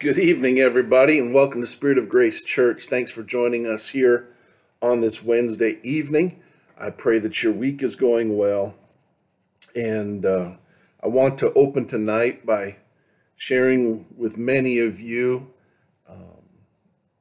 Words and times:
Good 0.00 0.18
evening, 0.18 0.58
everybody, 0.58 1.18
and 1.18 1.34
welcome 1.34 1.60
to 1.60 1.66
Spirit 1.66 1.98
of 1.98 2.08
Grace 2.08 2.42
Church. 2.42 2.86
Thanks 2.86 3.12
for 3.12 3.22
joining 3.22 3.66
us 3.66 3.90
here 3.90 4.30
on 4.80 5.02
this 5.02 5.22
Wednesday 5.22 5.78
evening. 5.82 6.40
I 6.80 6.88
pray 6.88 7.18
that 7.18 7.42
your 7.42 7.52
week 7.52 7.82
is 7.82 7.96
going 7.96 8.38
well. 8.38 8.76
And 9.76 10.24
uh, 10.24 10.52
I 11.04 11.08
want 11.08 11.36
to 11.40 11.52
open 11.52 11.86
tonight 11.86 12.46
by 12.46 12.76
sharing 13.36 14.06
with 14.16 14.38
many 14.38 14.78
of 14.78 15.00
you 15.00 15.52
um, 16.08 16.48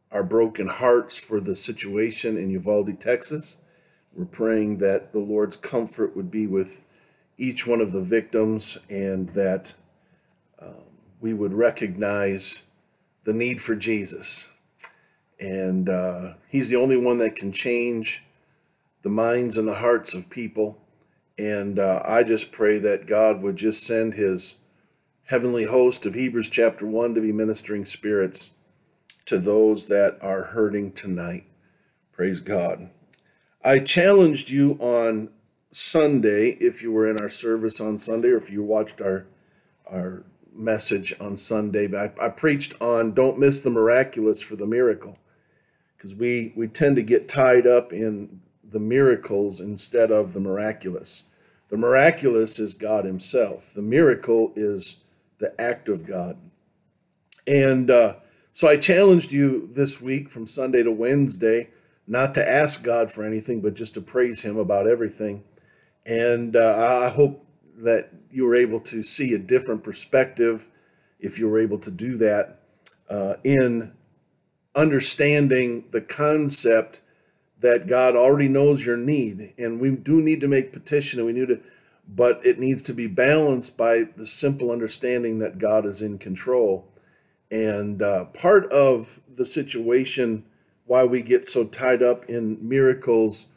our 0.09 0.23
broken 0.23 0.67
hearts 0.67 1.19
for 1.19 1.41
the 1.41 1.57
situation 1.57 2.37
in 2.37 2.49
Uvalde, 2.49 2.97
Texas. 3.01 3.57
We're 4.13 4.23
praying 4.23 4.77
that 4.77 5.11
the 5.11 5.19
Lord's 5.19 5.57
comfort 5.57 6.15
would 6.15 6.31
be 6.31 6.47
with 6.47 6.87
each 7.37 7.67
one 7.67 7.81
of 7.81 7.91
the 7.91 8.01
victims 8.01 8.77
and 8.89 9.27
that 9.31 9.73
um, 10.61 10.85
we 11.19 11.33
would 11.33 11.53
recognize 11.53 12.63
the 13.29 13.35
need 13.35 13.61
for 13.61 13.75
Jesus. 13.75 14.49
And 15.39 15.87
uh, 15.87 16.33
He's 16.47 16.69
the 16.69 16.77
only 16.77 16.97
one 16.97 17.19
that 17.19 17.35
can 17.35 17.51
change 17.51 18.23
the 19.03 19.09
minds 19.09 19.55
and 19.55 19.67
the 19.67 19.75
hearts 19.75 20.15
of 20.15 20.31
people. 20.31 20.81
And 21.37 21.77
uh, 21.77 22.01
I 22.03 22.23
just 22.23 22.51
pray 22.51 22.79
that 22.79 23.05
God 23.05 23.43
would 23.43 23.55
just 23.55 23.83
send 23.83 24.15
His 24.15 24.61
heavenly 25.25 25.65
host 25.65 26.07
of 26.07 26.15
Hebrews 26.15 26.49
chapter 26.49 26.87
1 26.87 27.13
to 27.13 27.21
be 27.21 27.31
ministering 27.31 27.85
spirits 27.85 28.49
to 29.25 29.37
those 29.37 29.87
that 29.89 30.17
are 30.23 30.45
hurting 30.45 30.93
tonight. 30.93 31.43
Praise 32.11 32.39
God. 32.39 32.89
I 33.63 33.77
challenged 33.77 34.49
you 34.49 34.71
on 34.79 35.29
Sunday, 35.69 36.57
if 36.59 36.81
you 36.81 36.91
were 36.91 37.07
in 37.07 37.19
our 37.19 37.29
service 37.29 37.79
on 37.79 37.99
Sunday, 37.99 38.29
or 38.29 38.37
if 38.37 38.49
you 38.49 38.63
watched 38.63 39.01
our 39.01 39.27
our 39.85 40.23
message 40.53 41.13
on 41.19 41.37
Sunday. 41.37 41.87
But 41.87 42.13
I, 42.19 42.25
I 42.25 42.29
preached 42.29 42.73
on 42.81 43.13
don't 43.13 43.39
miss 43.39 43.61
the 43.61 43.69
miraculous 43.69 44.41
for 44.41 44.55
the 44.55 44.65
miracle, 44.65 45.17
because 45.95 46.15
we 46.15 46.53
we 46.55 46.67
tend 46.67 46.95
to 46.97 47.03
get 47.03 47.29
tied 47.29 47.67
up 47.67 47.93
in 47.93 48.41
the 48.63 48.79
miracles 48.79 49.59
instead 49.59 50.11
of 50.11 50.33
the 50.33 50.39
miraculous. 50.39 51.29
The 51.69 51.77
miraculous 51.77 52.59
is 52.59 52.73
God 52.73 53.05
Himself. 53.05 53.73
The 53.73 53.81
miracle 53.81 54.53
is 54.55 55.03
the 55.37 55.59
act 55.59 55.89
of 55.89 56.05
God. 56.05 56.37
And 57.47 57.89
uh, 57.89 58.15
so 58.51 58.67
I 58.67 58.77
challenged 58.77 59.31
you 59.31 59.69
this 59.71 60.01
week 60.01 60.29
from 60.29 60.47
Sunday 60.47 60.83
to 60.83 60.91
Wednesday 60.91 61.69
not 62.09 62.33
to 62.33 62.51
ask 62.51 62.83
God 62.83 63.11
for 63.11 63.23
anything, 63.23 63.61
but 63.61 63.75
just 63.75 63.93
to 63.93 64.01
praise 64.01 64.43
Him 64.43 64.57
about 64.57 64.87
everything. 64.87 65.43
And 66.05 66.55
uh, 66.55 67.01
I 67.05 67.09
hope 67.09 67.45
that 67.79 68.09
you 68.31 68.45
were 68.45 68.55
able 68.55 68.79
to 68.79 69.03
see 69.03 69.33
a 69.33 69.39
different 69.39 69.83
perspective 69.83 70.69
if 71.19 71.39
you 71.39 71.49
were 71.49 71.59
able 71.59 71.79
to 71.79 71.91
do 71.91 72.17
that 72.17 72.59
uh, 73.09 73.33
in 73.43 73.93
understanding 74.75 75.85
the 75.91 76.01
concept 76.01 77.01
that 77.59 77.87
God 77.87 78.15
already 78.15 78.47
knows 78.47 78.85
your 78.85 78.97
need, 78.97 79.53
and 79.57 79.79
we 79.79 79.91
do 79.91 80.21
need 80.21 80.39
to 80.41 80.47
make 80.47 80.71
petition, 80.71 81.19
and 81.19 81.27
we 81.27 81.33
need 81.33 81.49
to, 81.49 81.59
but 82.07 82.39
it 82.45 82.57
needs 82.57 82.81
to 82.83 82.93
be 82.93 83.07
balanced 83.07 83.77
by 83.77 84.03
the 84.15 84.25
simple 84.25 84.71
understanding 84.71 85.39
that 85.39 85.57
God 85.57 85.85
is 85.85 86.01
in 86.01 86.17
control. 86.17 86.87
And 87.51 88.01
uh, 88.01 88.25
part 88.25 88.71
of 88.71 89.19
the 89.27 89.43
situation 89.43 90.45
why 90.85 91.03
we 91.03 91.21
get 91.21 91.45
so 91.45 91.65
tied 91.65 92.01
up 92.01 92.25
in 92.25 92.57
miracles 92.67 93.51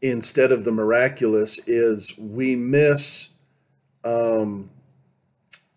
instead 0.00 0.52
of 0.52 0.64
the 0.64 0.72
miraculous 0.72 1.58
is 1.68 2.16
we 2.18 2.56
miss 2.56 3.30
um, 4.04 4.70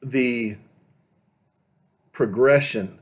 the 0.02 0.58
progression 2.12 3.00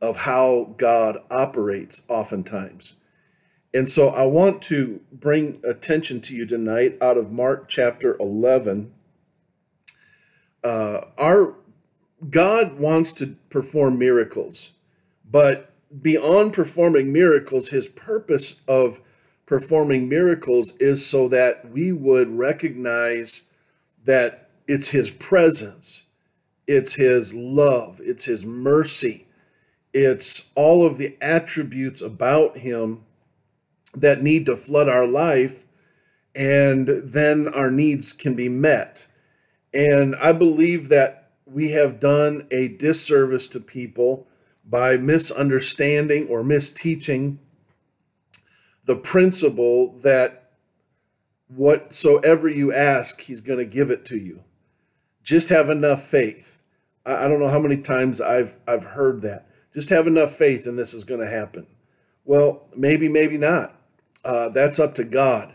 of 0.00 0.16
how 0.18 0.74
God 0.76 1.18
operates 1.30 2.06
oftentimes. 2.08 2.96
And 3.72 3.88
so 3.88 4.08
I 4.08 4.24
want 4.24 4.62
to 4.62 5.00
bring 5.12 5.60
attention 5.64 6.20
to 6.22 6.34
you 6.34 6.46
tonight 6.46 6.96
out 7.00 7.16
of 7.16 7.30
Mark 7.30 7.68
chapter 7.68 8.16
11. 8.18 8.92
Uh, 10.64 11.00
our 11.16 11.54
God 12.28 12.78
wants 12.78 13.12
to 13.12 13.36
perform 13.48 13.98
miracles, 13.98 14.72
but 15.28 15.72
beyond 16.02 16.52
performing 16.52 17.12
miracles, 17.12 17.68
his 17.68 17.88
purpose 17.88 18.60
of 18.68 19.00
performing 19.46 20.08
miracles 20.08 20.76
is 20.78 21.06
so 21.06 21.28
that 21.28 21.70
we 21.70 21.92
would 21.92 22.30
recognize 22.30 23.49
that 24.04 24.50
it's 24.66 24.88
his 24.88 25.10
presence, 25.10 26.10
it's 26.66 26.94
his 26.94 27.34
love, 27.34 28.00
it's 28.02 28.24
his 28.24 28.44
mercy, 28.46 29.26
it's 29.92 30.52
all 30.54 30.86
of 30.86 30.96
the 30.96 31.16
attributes 31.20 32.00
about 32.00 32.58
him 32.58 33.04
that 33.94 34.22
need 34.22 34.46
to 34.46 34.56
flood 34.56 34.88
our 34.88 35.06
life, 35.06 35.64
and 36.34 36.88
then 36.88 37.48
our 37.48 37.70
needs 37.70 38.12
can 38.12 38.36
be 38.36 38.48
met. 38.48 39.08
And 39.74 40.14
I 40.16 40.32
believe 40.32 40.88
that 40.88 41.30
we 41.44 41.72
have 41.72 41.98
done 41.98 42.46
a 42.50 42.68
disservice 42.68 43.48
to 43.48 43.60
people 43.60 44.28
by 44.64 44.96
misunderstanding 44.96 46.28
or 46.28 46.42
misteaching 46.42 47.38
the 48.84 48.96
principle 48.96 49.98
that 50.02 50.39
whatsoever 51.54 52.48
you 52.48 52.72
ask, 52.72 53.20
he's 53.22 53.40
going 53.40 53.58
to 53.58 53.64
give 53.64 53.90
it 53.90 54.04
to 54.06 54.16
you. 54.16 54.44
Just 55.22 55.48
have 55.48 55.70
enough 55.70 56.02
faith. 56.02 56.62
I, 57.04 57.24
I 57.24 57.28
don't 57.28 57.40
know 57.40 57.48
how 57.48 57.58
many 57.58 57.76
times 57.76 58.20
I've 58.20 58.58
I've 58.66 58.84
heard 58.84 59.22
that. 59.22 59.46
Just 59.72 59.90
have 59.90 60.06
enough 60.06 60.32
faith, 60.32 60.66
and 60.66 60.78
this 60.78 60.94
is 60.94 61.04
going 61.04 61.20
to 61.20 61.30
happen. 61.30 61.66
Well, 62.24 62.66
maybe, 62.76 63.08
maybe 63.08 63.38
not. 63.38 63.74
Uh, 64.24 64.48
that's 64.48 64.80
up 64.80 64.94
to 64.96 65.04
God. 65.04 65.54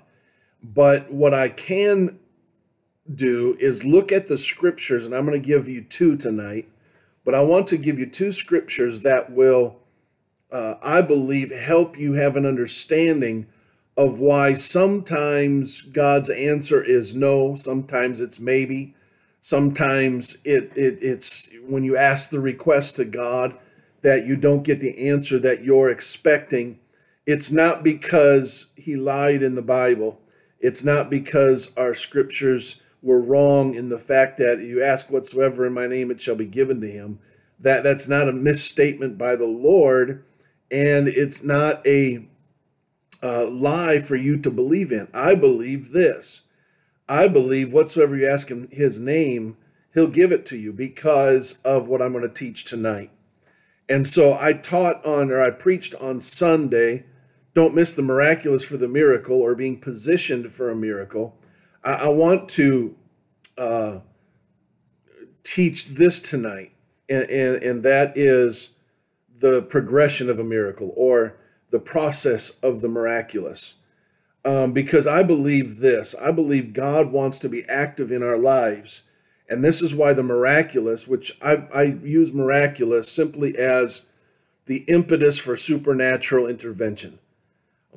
But 0.63 1.11
what 1.11 1.33
I 1.33 1.50
can 1.50 2.19
do 3.13 3.56
is 3.59 3.85
look 3.85 4.12
at 4.12 4.27
the 4.27 4.38
scriptures, 4.38 5.06
and 5.06 5.13
I'm 5.13 5.25
going 5.25 5.39
to 5.39 5.47
give 5.47 5.67
you 5.67 5.81
two 5.81 6.16
tonight. 6.16 6.67
But 7.23 7.35
I 7.35 7.41
want 7.41 7.67
to 7.67 7.77
give 7.77 8.00
you 8.00 8.06
two 8.06 8.31
scriptures 8.31 9.01
that 9.01 9.31
will, 9.31 9.77
uh, 10.51 10.75
I 10.81 11.01
believe, 11.01 11.51
help 11.51 11.97
you 12.00 12.13
have 12.13 12.35
an 12.35 12.45
understanding 12.45 13.47
of 13.97 14.19
why 14.19 14.53
sometimes 14.53 15.81
God's 15.81 16.29
answer 16.29 16.83
is 16.83 17.16
no, 17.16 17.56
sometimes 17.56 18.19
it's 18.19 18.39
maybe, 18.39 18.94
sometimes 19.39 20.41
it, 20.44 20.72
it 20.75 21.00
it's 21.01 21.50
when 21.67 21.83
you 21.83 21.95
ask 21.95 22.29
the 22.29 22.39
request 22.39 22.97
to 22.97 23.06
God 23.06 23.57
that 24.01 24.25
you 24.25 24.35
don't 24.35 24.63
get 24.63 24.81
the 24.81 25.09
answer 25.09 25.39
that 25.39 25.63
you're 25.63 25.89
expecting. 25.89 26.79
It's 27.25 27.51
not 27.51 27.83
because 27.83 28.72
he 28.75 28.95
lied 28.95 29.41
in 29.41 29.56
the 29.56 29.61
Bible. 29.61 30.19
It's 30.59 30.83
not 30.83 31.09
because 31.09 31.75
our 31.77 31.94
scriptures 31.94 32.81
were 33.01 33.22
wrong 33.22 33.75
in 33.75 33.89
the 33.89 33.97
fact 33.97 34.38
that 34.38 34.59
you 34.59 34.83
ask 34.83 35.12
whatsoever 35.12 35.66
in 35.66 35.73
my 35.73 35.88
name 35.88 36.12
it 36.12 36.22
shall 36.22 36.35
be 36.35 36.45
given 36.45 36.81
to 36.81 36.89
him. 36.89 37.19
That 37.59 37.83
that's 37.83 38.09
not 38.09 38.27
a 38.27 38.33
misstatement 38.33 39.17
by 39.17 39.35
the 39.35 39.47
Lord 39.47 40.23
and 40.72 41.07
it's 41.07 41.44
not 41.44 41.85
a 41.85 42.27
uh, 43.23 43.49
lie 43.49 43.99
for 43.99 44.15
you 44.15 44.37
to 44.37 44.51
believe 44.51 44.91
in. 44.91 45.07
I 45.13 45.35
believe 45.35 45.91
this. 45.91 46.43
I 47.07 47.27
believe 47.27 47.71
whatsoever 47.71 48.15
you 48.15 48.27
ask 48.27 48.49
in 48.49 48.67
his 48.71 48.99
name, 48.99 49.57
he'll 49.93 50.07
give 50.07 50.31
it 50.31 50.45
to 50.47 50.57
you 50.57 50.73
because 50.73 51.61
of 51.61 51.87
what 51.87 52.01
I'm 52.01 52.11
going 52.11 52.27
to 52.27 52.33
teach 52.33 52.65
tonight. 52.65 53.11
And 53.87 54.07
so 54.07 54.37
I 54.39 54.53
taught 54.53 55.05
on, 55.05 55.31
or 55.31 55.41
I 55.41 55.51
preached 55.51 55.93
on 55.95 56.19
Sunday, 56.19 57.05
don't 57.53 57.75
miss 57.75 57.93
the 57.93 58.01
miraculous 58.01 58.65
for 58.65 58.77
the 58.77 58.87
miracle 58.87 59.41
or 59.41 59.55
being 59.55 59.79
positioned 59.79 60.51
for 60.51 60.69
a 60.69 60.75
miracle. 60.75 61.37
I, 61.83 61.93
I 61.93 62.07
want 62.09 62.49
to 62.49 62.95
uh, 63.57 63.99
teach 65.43 65.89
this 65.89 66.19
tonight, 66.19 66.73
and, 67.07 67.29
and, 67.29 67.63
and 67.63 67.83
that 67.83 68.18
is 68.18 68.75
the 69.38 69.61
progression 69.61 70.29
of 70.29 70.39
a 70.39 70.44
miracle 70.44 70.94
or 70.95 71.38
the 71.75 71.80
process 71.80 72.57
of 72.60 72.80
the 72.80 72.88
miraculous. 72.88 73.75
Um, 74.45 74.72
because 74.72 75.06
I 75.06 75.24
believe 75.24 75.80
this 75.80 76.16
I 76.16 76.31
believe 76.31 76.72
God 76.72 77.12
wants 77.12 77.38
to 77.39 77.50
be 77.50 77.66
active 77.68 78.13
in 78.13 78.24
our 78.24 78.38
lives. 78.38 79.04
And 79.50 79.62
this 79.62 79.81
is 79.81 79.94
why 79.94 80.13
the 80.13 80.24
miraculous, 80.24 81.06
which 81.06 81.38
I, 81.44 81.68
I 81.75 81.83
use 81.83 82.31
miraculous 82.31 83.12
simply 83.12 83.57
as 83.57 84.07
the 84.68 84.86
impetus 84.88 85.38
for 85.38 85.57
supernatural 85.57 86.48
intervention. 86.48 87.19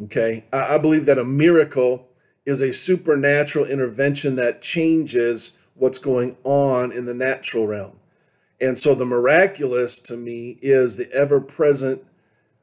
Okay. 0.02 0.44
I, 0.52 0.74
I 0.74 0.78
believe 0.78 1.06
that 1.06 1.18
a 1.18 1.24
miracle 1.24 2.08
is 2.44 2.60
a 2.60 2.72
supernatural 2.72 3.64
intervention 3.64 4.34
that 4.36 4.60
changes 4.60 5.56
what's 5.74 5.98
going 5.98 6.36
on 6.42 6.90
in 6.90 7.04
the 7.04 7.14
natural 7.14 7.68
realm. 7.68 7.96
And 8.60 8.76
so 8.76 8.96
the 8.96 9.06
miraculous 9.06 10.00
to 10.00 10.16
me 10.16 10.58
is 10.60 10.96
the 10.96 11.08
ever 11.12 11.40
present 11.40 12.02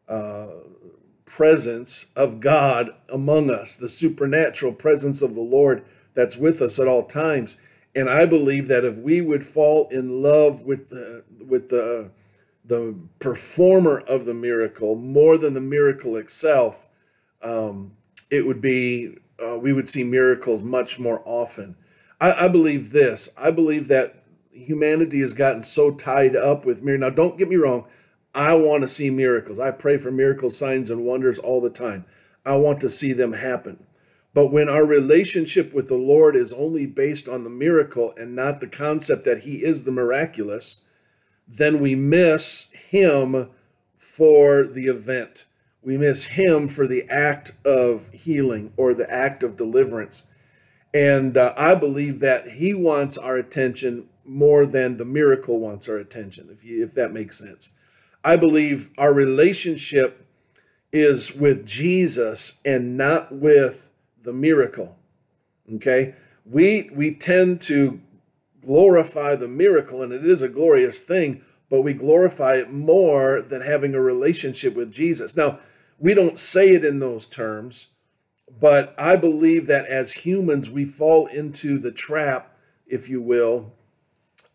uh, 0.08 0.48
presence 1.26 2.12
of 2.16 2.40
God 2.40 2.92
among 3.12 3.50
us, 3.50 3.78
the 3.78 3.88
supernatural 3.88 4.74
presence 4.74 5.22
of 5.22 5.36
the 5.36 5.42
Lord 5.42 5.84
that's 6.14 6.38
with 6.38 6.62
us 6.62 6.80
at 6.80 6.88
all 6.88 7.04
times. 7.04 7.58
And 7.96 8.10
I 8.10 8.26
believe 8.26 8.68
that 8.68 8.84
if 8.84 8.98
we 8.98 9.22
would 9.22 9.44
fall 9.44 9.88
in 9.90 10.22
love 10.22 10.64
with 10.64 10.90
the 10.90 11.24
with 11.48 11.70
the 11.70 12.12
the 12.64 12.98
performer 13.20 14.00
of 14.00 14.26
the 14.26 14.34
miracle 14.34 14.96
more 14.96 15.38
than 15.38 15.54
the 15.54 15.62
miracle 15.62 16.16
itself, 16.16 16.88
um, 17.42 17.94
it 18.32 18.46
would 18.46 18.60
be 18.60 19.18
uh, 19.44 19.58
we 19.58 19.72
would 19.72 19.88
see 19.88 20.04
miracles 20.04 20.62
much 20.62 21.00
more 21.00 21.22
often. 21.26 21.76
I, 22.20 22.46
I, 22.46 22.48
believe 22.48 22.92
this. 22.92 23.34
I 23.38 23.52
believe 23.52 23.90
that 23.90 24.24
humanity 24.52 25.20
has 25.20 25.34
gotten 25.34 25.62
so 25.62 25.92
tied 25.92 26.36
up 26.36 26.66
with 26.66 26.82
miracles. 26.82 27.10
Now, 27.10 27.16
don't 27.16 27.38
get 27.38 27.50
me 27.50 27.58
wrong. 27.58 27.86
I 28.36 28.54
want 28.56 28.82
to 28.84 28.88
see 28.88 29.10
miracles. 29.10 29.60
I 29.60 29.72
pray 29.72 29.96
for 29.96 30.12
miracles, 30.12 30.58
signs, 30.58 30.92
and 30.92 31.06
wonders 31.06 31.40
all 31.40 31.62
the 31.62 31.70
time. 31.70 32.06
I 32.46 32.58
want 32.58 32.82
to 32.82 32.90
see 32.90 33.14
them 33.14 33.34
happen. 33.34 33.86
But 34.34 34.48
when 34.48 34.68
our 34.68 34.86
relationship 34.86 35.74
with 35.74 35.88
the 35.88 35.96
Lord 35.96 36.36
is 36.36 36.52
only 36.52 36.86
based 36.86 37.30
on 37.30 37.46
the 37.46 37.50
miracle 37.50 38.14
and 38.18 38.36
not 38.36 38.60
the 38.60 38.68
concept 38.68 39.24
that 39.24 39.44
He 39.44 39.64
is 39.64 39.86
the 39.86 39.92
miraculous, 39.92 40.84
then 41.48 41.80
we 41.80 41.96
miss 41.96 42.70
Him 42.74 43.50
for 43.96 44.64
the 44.64 44.88
event. 44.88 45.46
We 45.82 45.98
miss 45.98 46.26
Him 46.26 46.68
for 46.68 46.86
the 46.86 47.10
act 47.10 47.54
of 47.66 48.10
healing 48.12 48.74
or 48.76 48.94
the 48.94 49.10
act 49.10 49.42
of 49.44 49.56
deliverance. 49.56 50.28
And 50.94 51.38
uh, 51.38 51.54
I 51.58 51.74
believe 51.76 52.20
that 52.20 52.48
He 52.50 52.74
wants 52.74 53.18
our 53.18 53.38
attention 53.38 54.10
more 54.26 54.66
than 54.66 54.98
the 54.98 55.06
miracle 55.06 55.62
wants 55.62 55.88
our 55.88 55.98
attention, 55.98 56.50
if, 56.52 56.66
you, 56.66 56.84
if 56.84 56.94
that 56.96 57.14
makes 57.14 57.40
sense. 57.40 57.78
I 58.26 58.38
believe 58.38 58.90
our 58.98 59.14
relationship 59.14 60.28
is 60.92 61.36
with 61.36 61.64
Jesus 61.64 62.60
and 62.66 62.98
not 62.98 63.32
with 63.32 63.92
the 64.24 64.34
miracle. 64.34 64.98
Okay? 65.76 66.16
We 66.44 66.90
we 66.92 67.14
tend 67.14 67.62
to 67.62 68.02
glorify 68.62 69.36
the 69.36 69.48
miracle 69.48 70.02
and 70.02 70.12
it 70.12 70.26
is 70.26 70.42
a 70.42 70.50
glorious 70.50 71.02
thing, 71.02 71.44
but 71.70 71.82
we 71.82 71.94
glorify 71.94 72.56
it 72.56 72.72
more 72.72 73.44
than 73.44 73.62
having 73.62 73.94
a 73.94 74.02
relationship 74.02 74.76
with 74.76 74.92
Jesus. 74.92 75.38
Now, 75.38 75.60
we 76.00 76.16
don't 76.16 76.40
say 76.40 76.70
it 76.70 76.84
in 76.84 76.98
those 76.98 77.28
terms, 77.28 77.90
but 78.60 78.96
I 78.98 79.18
believe 79.18 79.68
that 79.68 79.86
as 79.86 80.26
humans 80.26 80.70
we 80.72 80.84
fall 80.84 81.28
into 81.28 81.78
the 81.78 81.92
trap, 81.92 82.58
if 82.88 83.08
you 83.08 83.22
will, 83.22 83.74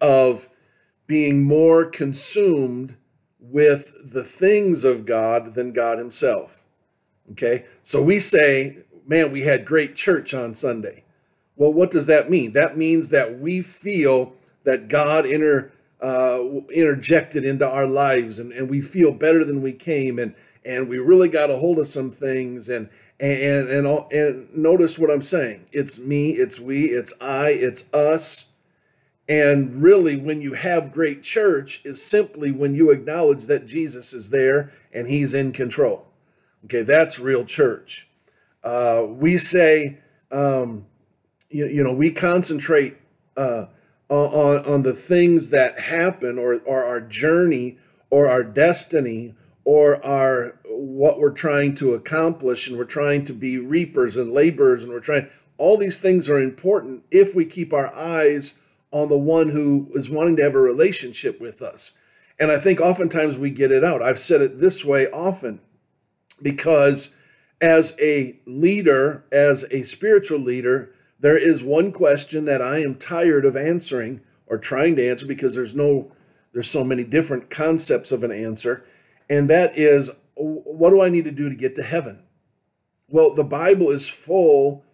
of 0.01 0.49
being 1.07 1.45
more 1.45 1.85
consumed 1.85 2.97
with 3.41 4.13
the 4.13 4.25
things 4.25 4.85
of 4.85 5.07
God 5.07 5.55
than 5.55 5.73
God 5.73 5.99
Himself. 5.99 6.65
Okay, 7.33 7.65
so 7.83 8.03
we 8.03 8.19
say, 8.19 8.79
man, 9.07 9.33
we 9.33 9.43
had 9.43 9.65
great 9.65 9.95
church 9.95 10.35
on 10.35 10.55
Sunday. 10.55 11.05
Well, 11.57 11.73
what 11.73 11.91
does 11.91 12.07
that 12.07 12.31
mean? 12.31 12.53
That 12.53 12.77
means 12.77 13.11
that 13.11 13.39
we 13.39 13.63
feel 13.63 14.35
that 14.65 14.89
God 14.89 15.27
inter, 15.27 15.71
uh, 16.01 16.41
interjected 16.73 17.45
into 17.45 17.69
our 17.69 17.87
lives 17.87 18.39
and, 18.39 18.53
and 18.53 18.69
we 18.71 18.81
feel 18.81 19.13
better 19.13 19.45
than 19.45 19.63
we 19.63 19.73
came 19.73 20.19
and, 20.19 20.35
and 20.65 20.89
we 20.89 20.99
really 20.99 21.29
got 21.29 21.51
a 21.51 21.57
hold 21.59 21.79
of 21.79 21.87
some 21.87 22.11
things 22.11 22.69
and 22.69 22.89
and 23.19 23.69
and 23.69 23.87
and, 23.87 24.13
and 24.13 24.57
notice 24.57 24.99
what 24.99 25.11
I'm 25.11 25.23
saying. 25.23 25.67
It's 25.73 26.01
me, 26.01 26.31
it's 26.31 26.59
we, 26.59 26.87
it's 26.87 27.13
I, 27.21 27.51
it's 27.51 27.93
us 27.93 28.50
and 29.31 29.81
really, 29.81 30.17
when 30.17 30.41
you 30.41 30.55
have 30.55 30.91
great 30.91 31.23
church, 31.23 31.83
is 31.85 32.05
simply 32.05 32.51
when 32.51 32.75
you 32.75 32.91
acknowledge 32.91 33.47
that 33.47 33.65
Jesus 33.65 34.13
is 34.13 34.31
there 34.31 34.73
and 34.93 35.07
he's 35.07 35.35
in 35.35 35.53
control. 35.53 36.09
Okay, 36.65 36.83
that's 36.83 37.21
real 37.21 37.45
church. 37.45 38.09
Uh, 38.65 39.05
we 39.09 39.37
say, 39.37 39.99
um, 40.33 40.85
you, 41.49 41.69
you 41.69 41.85
know, 41.85 41.93
we 41.93 42.11
concentrate 42.11 42.97
uh, 43.37 43.67
on, 44.09 44.65
on 44.67 44.83
the 44.83 44.95
things 44.95 45.51
that 45.51 45.79
happen 45.79 46.37
or, 46.37 46.59
or 46.67 46.85
our 46.85 47.01
journey 47.01 47.79
or 48.11 48.27
our 48.27 48.43
destiny 48.43 49.37
or 49.65 50.05
our 50.05 50.59
what 50.65 51.21
we're 51.21 51.31
trying 51.31 51.75
to 51.75 51.95
accomplish 51.95 52.69
and 52.69 52.77
we're 52.77 52.85
trying 52.85 53.25
to 53.27 53.33
be 53.33 53.59
reapers 53.59 54.17
and 54.17 54.33
laborers 54.33 54.83
and 54.83 54.93
we're 54.93 54.99
trying 54.99 55.29
all 55.57 55.77
these 55.77 56.01
things 56.01 56.29
are 56.29 56.41
important 56.41 57.05
if 57.13 57.37
we 57.37 57.45
keep 57.45 57.73
our 57.73 57.95
eyes 57.95 58.67
on 58.93 59.09
the 59.09 59.19
one 59.19 59.51
who 59.51 59.91
is 59.95 60.11
wanting 60.11 60.37
to 60.37 60.43
have 60.43 60.55
a 60.55 60.61
relationship 60.61 61.41
with 61.41 61.63
us. 61.63 61.99
And 62.39 62.51
I 62.51 62.59
think 62.59 62.81
oftentimes 62.81 63.39
we 63.39 63.51
get 63.51 63.71
it 63.71 63.85
out. 63.85 64.03
I've 64.03 64.19
said 64.19 64.41
it 64.41 64.59
this 64.59 64.85
way 64.85 65.09
often 65.11 65.61
because 66.43 67.15
as 67.61 67.97
a 68.01 68.39
leader, 68.47 69.25
as 69.31 69.65
a 69.71 69.83
spiritual 69.83 70.39
leader, 70.39 70.95
there 71.19 71.37
is 71.37 71.63
one 71.63 71.93
question 71.93 72.47
that 72.47 72.63
I 72.63 72.79
am 72.79 72.95
tired 72.95 73.45
of 73.45 73.57
answering 73.57 74.23
or 74.47 74.59
trying 74.59 74.97
to 74.97 75.09
answer 75.09 75.27
because 75.27 75.55
there's 75.55 75.75
no 75.75 76.13
there's 76.53 76.71
so 76.71 76.83
many 76.83 77.05
different 77.05 77.49
concepts 77.49 78.11
of 78.11 78.25
an 78.25 78.33
answer 78.33 78.85
and 79.29 79.49
that 79.49 79.79
is 79.79 80.11
what 80.35 80.91
do 80.91 81.03
I 81.03 81.11
need 81.11 81.27
to 81.27 81.31
do 81.31 81.49
to 81.49 81.55
get 81.55 81.77
to 81.77 81.83
heaven? 81.83 82.23
Well, 83.09 83.35
the 83.35 83.45
Bible 83.45 83.91
is 83.91 84.09
full 84.09 84.85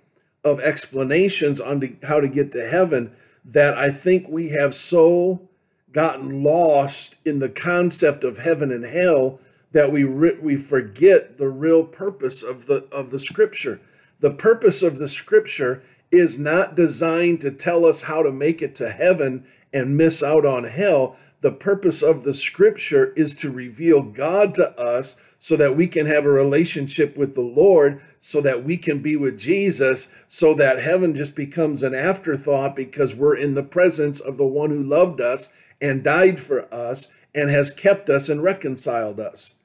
of 0.43 0.61
explanations 0.61 1.61
on 1.61 1.99
how 2.03 2.21
to 2.21 2.29
get 2.29 2.53
to 2.53 2.67
heaven, 2.67 3.13
that 3.47 3.75
I 3.75 3.91
think 3.91 4.29
we 4.29 4.51
have 4.51 4.75
so 4.75 5.49
gotten 5.93 6.43
lost 6.43 7.19
in 7.25 7.39
the 7.39 7.49
concept 7.49 8.25
of 8.25 8.39
heaven 8.39 8.71
and 8.71 8.85
hell 8.85 9.41
that 9.73 9.93
we 9.93 10.05
re- 10.05 10.39
we 10.41 10.57
forget 10.57 11.39
the 11.39 11.49
real 11.49 11.85
purpose 11.85 12.43
of 12.43 12.67
the 12.67 12.87
of 12.91 13.11
the 13.11 13.19
scripture. 13.19 13.81
The 14.21 14.31
purpose 14.31 14.83
of 14.83 14.99
the 14.99 15.09
scripture 15.09 15.83
is 16.17 16.39
not 16.39 16.75
designed 16.75 17.41
to 17.41 17.51
tell 17.51 17.87
us 17.87 18.03
how 18.03 18.23
to 18.23 18.33
make 18.33 18.63
it 18.63 18.75
to 18.77 18.91
heaven 18.91 19.45
and 19.73 19.97
miss 19.97 20.23
out 20.23 20.47
on 20.47 20.65
hell. 20.65 21.17
The 21.41 21.53
purpose 21.53 22.03
of 22.03 22.25
the 22.25 22.33
scripture 22.33 23.13
is 23.15 23.35
to 23.35 23.51
reveal 23.51 24.03
God 24.03 24.55
to 24.55 24.71
us 24.81 25.37
so 25.39 25.57
that 25.57 25.77
we 25.77 25.87
can 25.87 26.07
have 26.07 26.25
a 26.25 26.31
relationship 26.31 27.17
with 27.17 27.35
the 27.35 27.43
Lord, 27.43 28.01
so 28.19 28.41
that 28.41 28.65
we 28.65 28.77
can 28.77 29.01
be 29.01 29.17
with 29.17 29.39
Jesus, 29.39 30.25
so 30.27 30.55
that 30.55 30.83
heaven 30.83 31.15
just 31.15 31.37
becomes 31.37 31.83
an 31.83 31.95
afterthought 31.95 32.75
because 32.75 33.15
we're 33.15 33.37
in 33.37 33.55
the 33.55 33.63
presence 33.63 34.19
of 34.19 34.39
the 34.39 34.47
one 34.47 34.71
who 34.71 34.83
loved 34.83 35.21
us 35.21 35.57
and 35.81 36.03
died 36.03 36.41
for 36.41 36.73
us 36.75 37.15
and 37.35 37.51
has 37.51 37.71
kept 37.71 38.09
us 38.09 38.29
and 38.29 38.43
reconciled 38.43 39.21
us. 39.21 39.57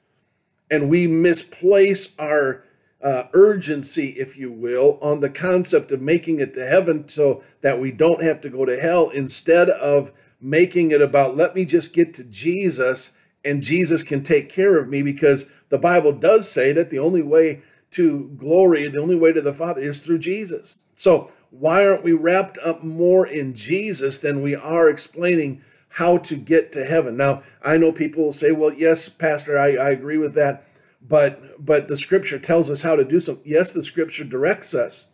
And 0.70 0.90
we 0.90 1.08
misplace 1.08 2.14
our 2.20 2.64
uh, 3.04 3.24
urgency, 3.34 4.10
if 4.10 4.38
you 4.38 4.52
will, 4.52 4.98
on 5.02 5.20
the 5.20 5.30
concept 5.30 5.92
of 5.92 6.02
making 6.02 6.40
it 6.40 6.54
to 6.54 6.66
heaven 6.66 7.08
so 7.08 7.44
that 7.62 7.80
we 7.80 7.92
don't 7.92 8.24
have 8.24 8.42
to 8.42 8.50
go 8.50 8.66
to 8.66 8.80
hell 8.80 9.10
instead 9.10 9.70
of 9.70 10.12
making 10.40 10.92
it 10.92 11.02
about 11.02 11.36
let 11.36 11.56
me 11.56 11.66
just 11.66 11.94
get 11.94 12.14
to 12.16 12.24
Jesus 12.24 13.18
and 13.44 13.62
Jesus 13.62 14.04
can 14.04 14.24
take 14.24 14.50
care 14.50 14.78
of 14.78 14.90
me 14.90 15.02
because 15.02 15.52
the 15.70 15.78
Bible 15.78 16.12
does 16.12 16.50
say 16.50 16.72
that 16.74 16.90
the 16.90 17.00
only 17.00 17.22
way 17.22 17.62
to 17.92 18.30
glory, 18.38 18.88
the 18.88 19.02
only 19.02 19.16
way 19.16 19.34
to 19.34 19.42
the 19.42 19.54
Father 19.54 19.82
is 19.82 20.00
through 20.00 20.20
Jesus. 20.20 20.84
So, 20.94 21.32
why 21.50 21.86
aren't 21.86 22.04
we 22.04 22.14
wrapped 22.14 22.58
up 22.60 22.84
more 22.84 23.28
in 23.28 23.54
Jesus 23.54 24.20
than 24.20 24.42
we 24.42 24.56
are 24.56 24.90
explaining 24.90 25.62
how 25.90 26.18
to 26.20 26.38
get 26.38 26.72
to 26.72 26.86
heaven? 26.86 27.18
Now, 27.18 27.42
I 27.62 27.76
know 27.76 27.92
people 27.92 28.24
will 28.24 28.34
say, 28.34 28.52
well, 28.54 28.72
yes, 28.72 29.10
Pastor, 29.10 29.60
I, 29.60 29.76
I 29.76 29.90
agree 29.90 30.18
with 30.18 30.34
that, 30.36 30.66
but 31.02 31.40
but 31.60 31.88
the 31.88 31.98
scripture 31.98 32.40
tells 32.40 32.70
us 32.70 32.82
how 32.82 32.96
to 32.96 33.04
do 33.04 33.20
so. 33.20 33.40
Yes, 33.44 33.74
the 33.74 33.84
scripture 33.84 34.24
directs 34.24 34.74
us. 34.74 35.12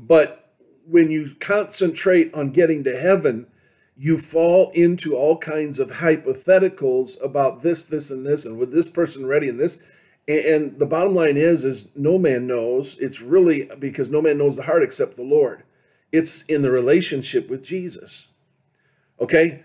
But 0.00 0.52
when 0.86 1.10
you 1.10 1.34
concentrate 1.40 2.34
on 2.34 2.50
getting 2.50 2.84
to 2.84 2.96
heaven, 2.96 3.46
you 3.96 4.18
fall 4.18 4.70
into 4.70 5.14
all 5.14 5.38
kinds 5.38 5.78
of 5.78 5.92
hypotheticals 5.92 7.22
about 7.22 7.62
this, 7.62 7.84
this, 7.84 8.10
and 8.10 8.26
this, 8.26 8.44
and 8.44 8.58
with 8.58 8.72
this 8.72 8.88
person 8.88 9.26
ready 9.26 9.48
and 9.48 9.58
this. 9.58 9.82
And 10.26 10.78
the 10.78 10.86
bottom 10.86 11.14
line 11.14 11.36
is, 11.36 11.64
is 11.64 11.94
no 11.94 12.18
man 12.18 12.46
knows. 12.46 12.98
It's 12.98 13.20
really 13.20 13.68
because 13.78 14.08
no 14.08 14.22
man 14.22 14.38
knows 14.38 14.56
the 14.56 14.62
heart 14.62 14.82
except 14.82 15.16
the 15.16 15.22
Lord. 15.22 15.62
It's 16.12 16.42
in 16.42 16.62
the 16.62 16.70
relationship 16.70 17.50
with 17.50 17.62
Jesus. 17.62 18.28
Okay, 19.24 19.62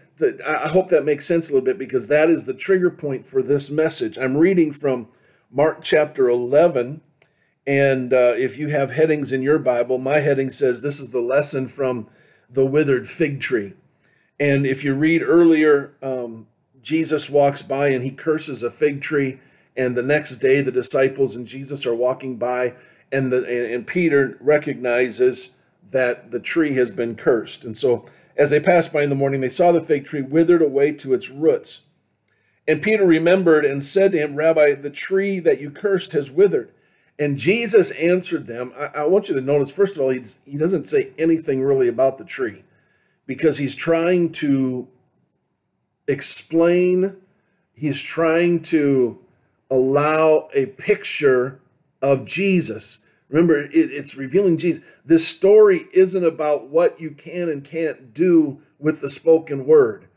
I 0.47 0.69
hope 0.69 0.87
that 0.87 1.03
makes 1.03 1.25
sense 1.25 1.49
a 1.49 1.53
little 1.53 1.65
bit 1.65 1.77
because 1.77 2.07
that 2.07 2.29
is 2.29 2.45
the 2.45 2.53
trigger 2.53 2.89
point 2.89 3.25
for 3.25 3.43
this 3.43 3.69
message. 3.69 4.17
I'm 4.17 4.37
reading 4.37 4.71
from 4.71 5.09
Mark 5.51 5.83
chapter 5.83 6.29
11. 6.29 7.01
And 7.67 8.13
uh, 8.13 8.35
if 8.37 8.57
you 8.57 8.69
have 8.69 8.91
headings 8.91 9.33
in 9.33 9.41
your 9.41 9.59
Bible, 9.59 9.97
my 9.97 10.19
heading 10.19 10.49
says 10.49 10.81
this 10.81 10.97
is 10.97 11.11
the 11.11 11.19
lesson 11.19 11.67
from 11.67 12.07
the 12.49 12.65
withered 12.65 13.05
fig 13.05 13.41
tree. 13.41 13.73
And 14.39 14.65
if 14.65 14.85
you 14.85 14.95
read 14.95 15.21
earlier, 15.23 15.93
um, 16.01 16.47
Jesus 16.81 17.29
walks 17.29 17.61
by 17.61 17.89
and 17.89 18.01
he 18.01 18.11
curses 18.11 18.63
a 18.63 18.71
fig 18.71 19.01
tree. 19.01 19.41
And 19.75 19.97
the 19.97 20.03
next 20.03 20.37
day, 20.37 20.61
the 20.61 20.71
disciples 20.71 21.35
and 21.35 21.45
Jesus 21.45 21.85
are 21.85 21.93
walking 21.93 22.37
by, 22.37 22.75
and, 23.11 23.29
the, 23.29 23.73
and 23.73 23.85
Peter 23.85 24.37
recognizes 24.39 25.57
that 25.91 26.31
the 26.31 26.39
tree 26.39 26.75
has 26.75 26.91
been 26.91 27.17
cursed. 27.17 27.65
And 27.65 27.75
so, 27.75 28.05
as 28.39 28.49
they 28.49 28.59
passed 28.59 28.93
by 28.93 29.03
in 29.03 29.09
the 29.09 29.15
morning, 29.15 29.41
they 29.41 29.49
saw 29.49 29.71
the 29.71 29.81
fig 29.81 30.05
tree 30.05 30.21
withered 30.21 30.61
away 30.61 30.93
to 30.93 31.13
its 31.13 31.29
roots. 31.29 31.83
And 32.65 32.81
Peter 32.81 33.05
remembered 33.05 33.65
and 33.65 33.83
said 33.83 34.13
to 34.13 34.17
him, 34.17 34.35
Rabbi, 34.35 34.73
the 34.75 34.89
tree 34.89 35.39
that 35.39 35.59
you 35.59 35.69
cursed 35.69 36.13
has 36.13 36.31
withered. 36.31 36.71
And 37.19 37.37
Jesus 37.37 37.91
answered 37.91 38.47
them. 38.47 38.71
I, 38.79 39.01
I 39.01 39.05
want 39.05 39.27
you 39.27 39.35
to 39.35 39.41
notice, 39.41 39.75
first 39.75 39.95
of 39.95 40.01
all, 40.01 40.09
he, 40.09 40.21
he 40.45 40.57
doesn't 40.57 40.85
say 40.85 41.11
anything 41.17 41.61
really 41.61 41.89
about 41.89 42.17
the 42.17 42.23
tree 42.23 42.63
because 43.25 43.57
he's 43.57 43.75
trying 43.75 44.31
to 44.31 44.87
explain 46.07 47.17
he's 47.73 48.01
trying 48.01 48.61
to 48.61 49.19
allow 49.69 50.49
a 50.53 50.65
picture 50.65 51.59
of 52.01 52.25
Jesus. 52.25 53.05
Remember, 53.29 53.59
it, 53.59 53.71
it's 53.73 54.15
revealing 54.15 54.57
Jesus. 54.57 54.83
This 55.05 55.27
story 55.27 55.87
isn't 55.93 56.25
about 56.25 56.67
what 56.67 56.99
you 56.99 57.11
can 57.11 57.49
and 57.49 57.63
can't 57.63 58.13
do 58.13 58.61
with 58.79 59.01
the 59.01 59.09
spoken 59.09 59.65
word, 59.65 60.07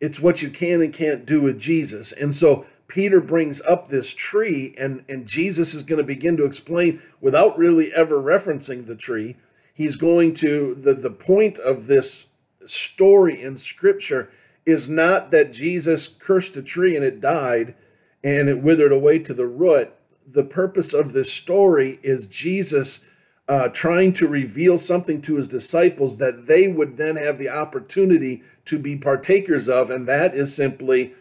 it's 0.00 0.20
what 0.20 0.42
you 0.42 0.50
can 0.50 0.82
and 0.82 0.92
can't 0.92 1.24
do 1.24 1.40
with 1.40 1.58
Jesus. 1.58 2.12
And 2.12 2.34
so 2.34 2.66
Peter 2.88 3.20
brings 3.20 3.60
up 3.62 3.88
this 3.88 4.12
tree, 4.14 4.74
and, 4.78 5.04
and 5.08 5.26
Jesus 5.26 5.74
is 5.74 5.82
going 5.82 5.98
to 5.98 6.04
begin 6.04 6.36
to 6.36 6.44
explain 6.44 7.00
without 7.20 7.58
really 7.58 7.92
ever 7.92 8.16
referencing 8.20 8.86
the 8.86 8.96
tree. 8.96 9.36
He's 9.74 9.96
going 9.96 10.34
to, 10.34 10.74
the, 10.74 10.94
the 10.94 11.10
point 11.10 11.58
of 11.58 11.86
this 11.86 12.32
story 12.64 13.42
in 13.42 13.56
Scripture 13.56 14.30
is 14.64 14.88
not 14.88 15.30
that 15.30 15.52
Jesus 15.52 16.08
cursed 16.08 16.56
a 16.56 16.62
tree 16.62 16.96
and 16.96 17.04
it 17.04 17.20
died 17.20 17.74
and 18.22 18.48
it 18.48 18.62
withered 18.62 18.92
away 18.92 19.18
to 19.20 19.34
the 19.34 19.46
root. 19.46 19.92
The 20.26 20.44
purpose 20.44 20.92
of 20.92 21.12
this 21.12 21.32
story 21.32 22.00
is 22.02 22.26
Jesus 22.26 23.06
uh, 23.48 23.68
trying 23.68 24.12
to 24.14 24.26
reveal 24.26 24.76
something 24.76 25.22
to 25.22 25.36
his 25.36 25.48
disciples 25.48 26.18
that 26.18 26.46
they 26.46 26.66
would 26.68 26.96
then 26.96 27.16
have 27.16 27.38
the 27.38 27.48
opportunity 27.48 28.42
to 28.64 28.78
be 28.78 28.96
partakers 28.96 29.68
of, 29.68 29.88
and 29.88 30.08
that 30.08 30.34
is 30.34 30.54
simply 30.54 31.14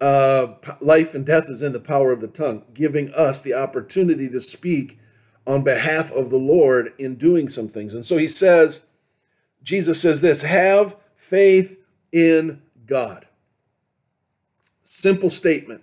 uh, 0.00 0.54
life 0.80 1.14
and 1.14 1.24
death 1.24 1.48
is 1.48 1.62
in 1.62 1.72
the 1.72 1.80
power 1.80 2.12
of 2.12 2.20
the 2.20 2.28
tongue, 2.28 2.64
giving 2.74 3.12
us 3.14 3.40
the 3.40 3.54
opportunity 3.54 4.28
to 4.28 4.40
speak 4.40 4.98
on 5.46 5.62
behalf 5.62 6.12
of 6.12 6.30
the 6.30 6.36
Lord 6.36 6.92
in 6.98 7.16
doing 7.16 7.48
some 7.48 7.68
things. 7.68 7.94
And 7.94 8.04
so 8.04 8.18
he 8.18 8.28
says, 8.28 8.86
Jesus 9.62 10.00
says 10.00 10.20
this 10.20 10.42
have 10.42 10.96
faith 11.14 11.82
in 12.12 12.60
God. 12.86 13.26
Simple 14.82 15.30
statement. 15.30 15.82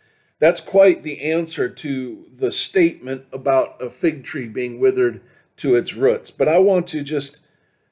That's 0.41 0.59
quite 0.59 1.03
the 1.03 1.21
answer 1.21 1.69
to 1.69 2.25
the 2.33 2.49
statement 2.49 3.25
about 3.31 3.79
a 3.79 3.91
fig 3.91 4.23
tree 4.23 4.49
being 4.49 4.79
withered 4.79 5.21
to 5.57 5.75
its 5.75 5.93
roots. 5.93 6.31
But 6.31 6.47
I 6.47 6.57
want 6.57 6.87
to 6.87 7.03
just 7.03 7.41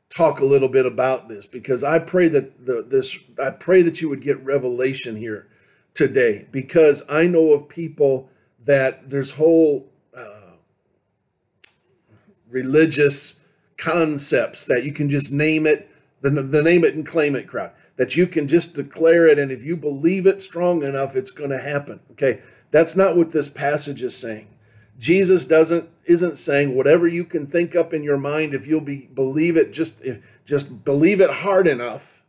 talk 0.09 0.39
a 0.39 0.45
little 0.45 0.67
bit 0.67 0.87
about 0.87 1.29
this 1.29 1.45
because 1.45 1.83
I 1.83 1.99
pray 1.99 2.27
that 2.29 2.65
the, 2.65 2.81
this 2.81 3.19
I 3.41 3.51
pray 3.51 3.83
that 3.83 4.01
you 4.01 4.09
would 4.09 4.23
get 4.23 4.43
revelation 4.43 5.15
here 5.15 5.47
today 5.93 6.47
because 6.51 7.05
I 7.07 7.27
know 7.27 7.51
of 7.51 7.69
people 7.69 8.29
that 8.65 9.11
there's 9.11 9.37
whole 9.37 9.87
uh, 10.17 10.53
religious 12.49 13.39
concepts 13.77 14.65
that 14.65 14.83
you 14.83 14.91
can 14.91 15.07
just 15.07 15.31
name 15.31 15.67
it 15.67 15.87
the, 16.21 16.31
the 16.31 16.63
name 16.63 16.83
it 16.83 16.95
and 16.95 17.05
claim 17.05 17.35
it 17.35 17.47
crowd 17.47 17.71
that 17.99 18.15
you 18.15 18.25
can 18.25 18.47
just 18.47 18.75
declare 18.75 19.27
it 19.27 19.37
and 19.37 19.51
if 19.51 19.61
you 19.63 19.75
believe 19.75 20.25
it 20.25 20.41
strong 20.41 20.83
enough 20.83 21.17
it's 21.17 21.31
going 21.31 21.49
to 21.49 21.59
happen 21.59 21.99
okay? 22.11 22.39
That's 22.71 22.95
not 22.95 23.17
what 23.17 23.31
this 23.31 23.49
passage 23.49 24.01
is 24.03 24.15
saying. 24.15 24.47
Jesus 24.97 25.45
doesn't 25.45 25.89
isn't 26.05 26.37
saying 26.37 26.75
whatever 26.75 27.07
you 27.07 27.23
can 27.23 27.45
think 27.45 27.75
up 27.75 27.93
in 27.93 28.03
your 28.03 28.17
mind 28.17 28.53
if 28.53 28.67
you'll 28.67 28.81
be 28.81 29.09
believe 29.13 29.57
it 29.57 29.71
just 29.71 30.03
if 30.03 30.39
just 30.45 30.83
believe 30.83 31.21
it 31.21 31.29
hard 31.29 31.67
enough 31.67 32.23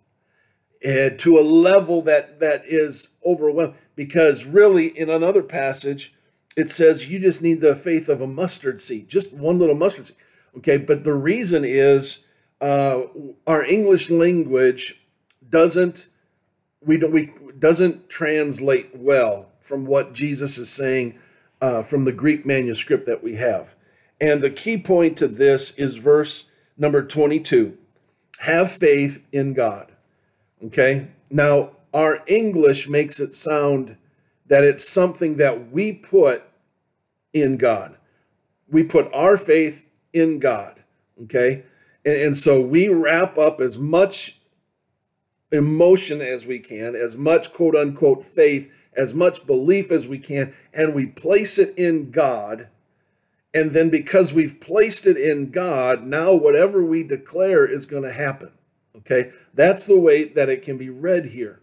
uh, 0.84 1.10
to 1.18 1.38
a 1.38 1.42
level 1.42 2.02
that 2.02 2.40
that 2.40 2.62
is 2.66 3.16
overwhelming. 3.24 3.76
Because 3.96 4.46
really 4.46 4.86
in 4.86 5.08
another 5.08 5.42
passage 5.42 6.14
it 6.56 6.70
says 6.70 7.10
you 7.10 7.20
just 7.20 7.42
need 7.42 7.60
the 7.60 7.76
faith 7.76 8.08
of 8.08 8.20
a 8.20 8.26
mustard 8.26 8.80
seed 8.80 9.08
just 9.08 9.36
one 9.36 9.58
little 9.58 9.74
mustard 9.74 10.06
seed 10.06 10.16
okay? 10.58 10.78
But 10.78 11.04
the 11.04 11.14
reason 11.14 11.64
is 11.64 12.24
uh, 12.60 13.02
our 13.46 13.64
english 13.64 14.10
language 14.10 15.00
doesn't 15.50 16.08
we 16.84 16.96
don't 16.96 17.12
we 17.12 17.32
doesn't 17.58 18.08
translate 18.08 18.90
well 18.94 19.50
from 19.60 19.84
what 19.84 20.14
Jesus 20.14 20.56
is 20.56 20.70
saying 20.70 21.18
uh, 21.60 21.82
from 21.82 22.04
the 22.04 22.12
Greek 22.12 22.46
manuscript 22.46 23.06
that 23.06 23.22
we 23.22 23.36
have. 23.36 23.74
And 24.20 24.42
the 24.42 24.50
key 24.50 24.78
point 24.78 25.16
to 25.18 25.28
this 25.28 25.74
is 25.74 25.96
verse 25.96 26.48
number 26.76 27.04
22 27.04 27.76
have 28.40 28.70
faith 28.70 29.26
in 29.32 29.52
God. 29.52 29.92
Okay? 30.64 31.08
Now, 31.30 31.72
our 31.92 32.20
English 32.26 32.88
makes 32.88 33.20
it 33.20 33.34
sound 33.34 33.96
that 34.46 34.64
it's 34.64 34.86
something 34.88 35.36
that 35.36 35.70
we 35.70 35.92
put 35.92 36.42
in 37.32 37.58
God. 37.58 37.96
We 38.68 38.82
put 38.82 39.12
our 39.12 39.36
faith 39.36 39.86
in 40.12 40.38
God. 40.38 40.82
Okay? 41.24 41.64
And, 42.04 42.14
and 42.14 42.36
so 42.36 42.60
we 42.60 42.88
wrap 42.88 43.36
up 43.36 43.60
as 43.60 43.76
much 43.76 44.39
emotion 45.52 46.20
as 46.20 46.46
we 46.46 46.58
can, 46.58 46.94
as 46.94 47.16
much 47.16 47.52
quote 47.52 47.74
unquote 47.74 48.24
faith, 48.24 48.88
as 48.96 49.14
much 49.14 49.46
belief 49.46 49.90
as 49.90 50.08
we 50.08 50.18
can, 50.18 50.54
and 50.72 50.94
we 50.94 51.06
place 51.06 51.58
it 51.58 51.76
in 51.76 52.10
God. 52.10 52.68
And 53.52 53.72
then 53.72 53.90
because 53.90 54.32
we've 54.32 54.60
placed 54.60 55.06
it 55.06 55.16
in 55.16 55.50
God, 55.50 56.04
now 56.04 56.32
whatever 56.34 56.84
we 56.84 57.02
declare 57.02 57.66
is 57.66 57.84
going 57.84 58.04
to 58.04 58.12
happen. 58.12 58.52
Okay? 58.96 59.32
That's 59.52 59.86
the 59.86 59.98
way 59.98 60.24
that 60.24 60.48
it 60.48 60.62
can 60.62 60.78
be 60.78 60.90
read 60.90 61.26
here. 61.26 61.60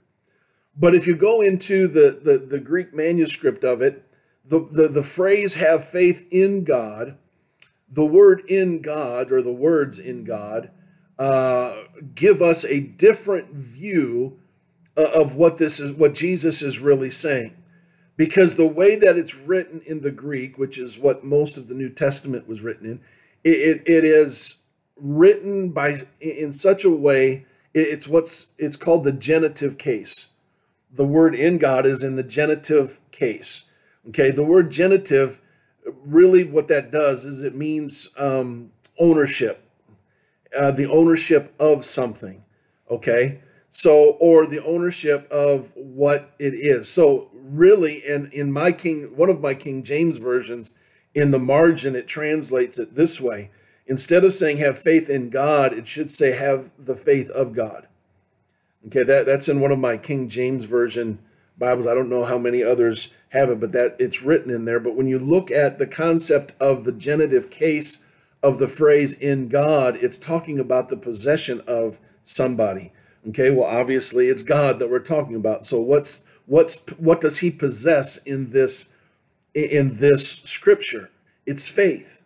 But 0.75 0.93
if 0.93 1.07
you 1.07 1.15
go 1.15 1.41
into 1.41 1.87
the, 1.87 2.19
the, 2.21 2.37
the 2.37 2.59
Greek 2.59 2.93
manuscript 2.93 3.63
of 3.63 3.81
it, 3.81 4.03
the, 4.45 4.59
the, 4.59 4.87
the 4.87 5.03
phrase 5.03 5.55
have 5.55 5.83
faith 5.83 6.27
in 6.29 6.63
God, 6.63 7.17
the 7.89 8.05
word 8.05 8.43
in 8.47 8.81
God 8.81 9.31
or 9.31 9.41
the 9.41 9.53
words 9.53 9.97
in 9.97 10.23
God 10.23 10.69
uh, 11.19 11.83
give 12.15 12.41
us 12.41 12.63
a 12.65 12.79
different 12.79 13.51
view 13.51 14.39
uh, 14.97 15.05
of 15.15 15.35
what 15.35 15.57
this 15.57 15.79
is, 15.79 15.91
what 15.91 16.13
Jesus 16.13 16.61
is 16.61 16.79
really 16.79 17.09
saying. 17.09 17.55
Because 18.15 18.55
the 18.55 18.67
way 18.67 18.95
that 18.95 19.17
it's 19.17 19.35
written 19.35 19.81
in 19.85 20.01
the 20.01 20.11
Greek, 20.11 20.57
which 20.57 20.79
is 20.79 20.97
what 20.97 21.23
most 21.23 21.57
of 21.57 21.67
the 21.67 21.75
New 21.75 21.89
Testament 21.89 22.47
was 22.47 22.61
written 22.61 22.85
in, 22.89 23.01
it, 23.43 23.49
it, 23.49 23.83
it 23.87 24.03
is 24.03 24.63
written 24.99 25.69
by 25.69 25.95
in 26.19 26.51
such 26.51 26.83
a 26.83 26.89
way 26.89 27.45
it's 27.73 28.07
what's 28.07 28.53
it's 28.57 28.75
called 28.75 29.03
the 29.03 29.11
genitive 29.11 29.77
case. 29.77 30.29
The 30.91 31.05
word 31.05 31.35
in 31.35 31.59
god 31.59 31.85
is 31.85 32.01
in 32.01 32.15
the 32.15 32.23
genitive 32.23 32.99
case. 33.11 33.69
Okay 34.09 34.31
the 34.31 34.43
word 34.43 34.71
genitive 34.71 35.41
really 36.03 36.43
what 36.43 36.67
that 36.69 36.91
does 36.91 37.25
is 37.25 37.43
it 37.43 37.55
means 37.55 38.13
um, 38.17 38.71
ownership 38.99 39.66
uh, 40.55 40.71
the 40.71 40.87
ownership 40.87 41.53
of 41.59 41.85
something, 41.85 42.43
okay? 42.89 43.41
So, 43.69 44.17
or 44.19 44.45
the 44.45 44.63
ownership 44.63 45.29
of 45.31 45.71
what 45.75 46.33
it 46.39 46.53
is. 46.53 46.87
So, 46.89 47.29
really, 47.33 48.05
in, 48.05 48.31
in 48.31 48.51
my 48.51 48.71
King, 48.71 49.15
one 49.15 49.29
of 49.29 49.41
my 49.41 49.53
King 49.53 49.83
James 49.83 50.17
versions, 50.17 50.73
in 51.13 51.31
the 51.31 51.39
margin, 51.39 51.95
it 51.95 52.07
translates 52.07 52.79
it 52.79 52.95
this 52.95 53.19
way. 53.19 53.49
Instead 53.87 54.23
of 54.23 54.33
saying 54.33 54.57
have 54.57 54.77
faith 54.77 55.09
in 55.09 55.29
God, 55.29 55.73
it 55.73 55.87
should 55.87 56.11
say 56.11 56.31
have 56.31 56.71
the 56.77 56.95
faith 56.95 57.29
of 57.31 57.53
God. 57.53 57.87
Okay, 58.87 59.03
that, 59.03 59.25
that's 59.25 59.49
in 59.49 59.59
one 59.59 59.71
of 59.71 59.79
my 59.79 59.97
King 59.97 60.29
James 60.29 60.65
Version 60.65 61.19
Bibles. 61.57 61.87
I 61.87 61.95
don't 61.95 62.09
know 62.09 62.23
how 62.23 62.37
many 62.37 62.63
others 62.63 63.13
have 63.29 63.49
it, 63.49 63.59
but 63.59 63.71
that 63.71 63.95
it's 63.99 64.21
written 64.21 64.51
in 64.51 64.65
there. 64.65 64.79
But 64.79 64.95
when 64.95 65.07
you 65.07 65.19
look 65.19 65.49
at 65.51 65.77
the 65.77 65.87
concept 65.87 66.53
of 66.61 66.83
the 66.83 66.91
genitive 66.91 67.49
case 67.49 68.05
of 68.43 68.59
the 68.59 68.67
phrase 68.67 69.17
in 69.17 69.47
God, 69.47 69.97
it's 69.97 70.17
talking 70.17 70.59
about 70.59 70.89
the 70.89 70.97
possession 70.97 71.61
of 71.67 71.99
somebody. 72.23 72.93
Okay, 73.29 73.49
well, 73.49 73.65
obviously 73.65 74.27
it's 74.27 74.43
God 74.43 74.79
that 74.79 74.89
we're 74.89 74.99
talking 74.99 75.35
about. 75.35 75.65
So 75.65 75.81
what's 75.81 76.39
what's 76.45 76.89
what 76.97 77.19
does 77.21 77.39
he 77.39 77.51
possess 77.51 78.17
in 78.23 78.51
this 78.51 78.93
in 79.53 79.97
this 79.97 80.41
scripture? 80.43 81.09
It's 81.45 81.67
faith. 81.67 82.23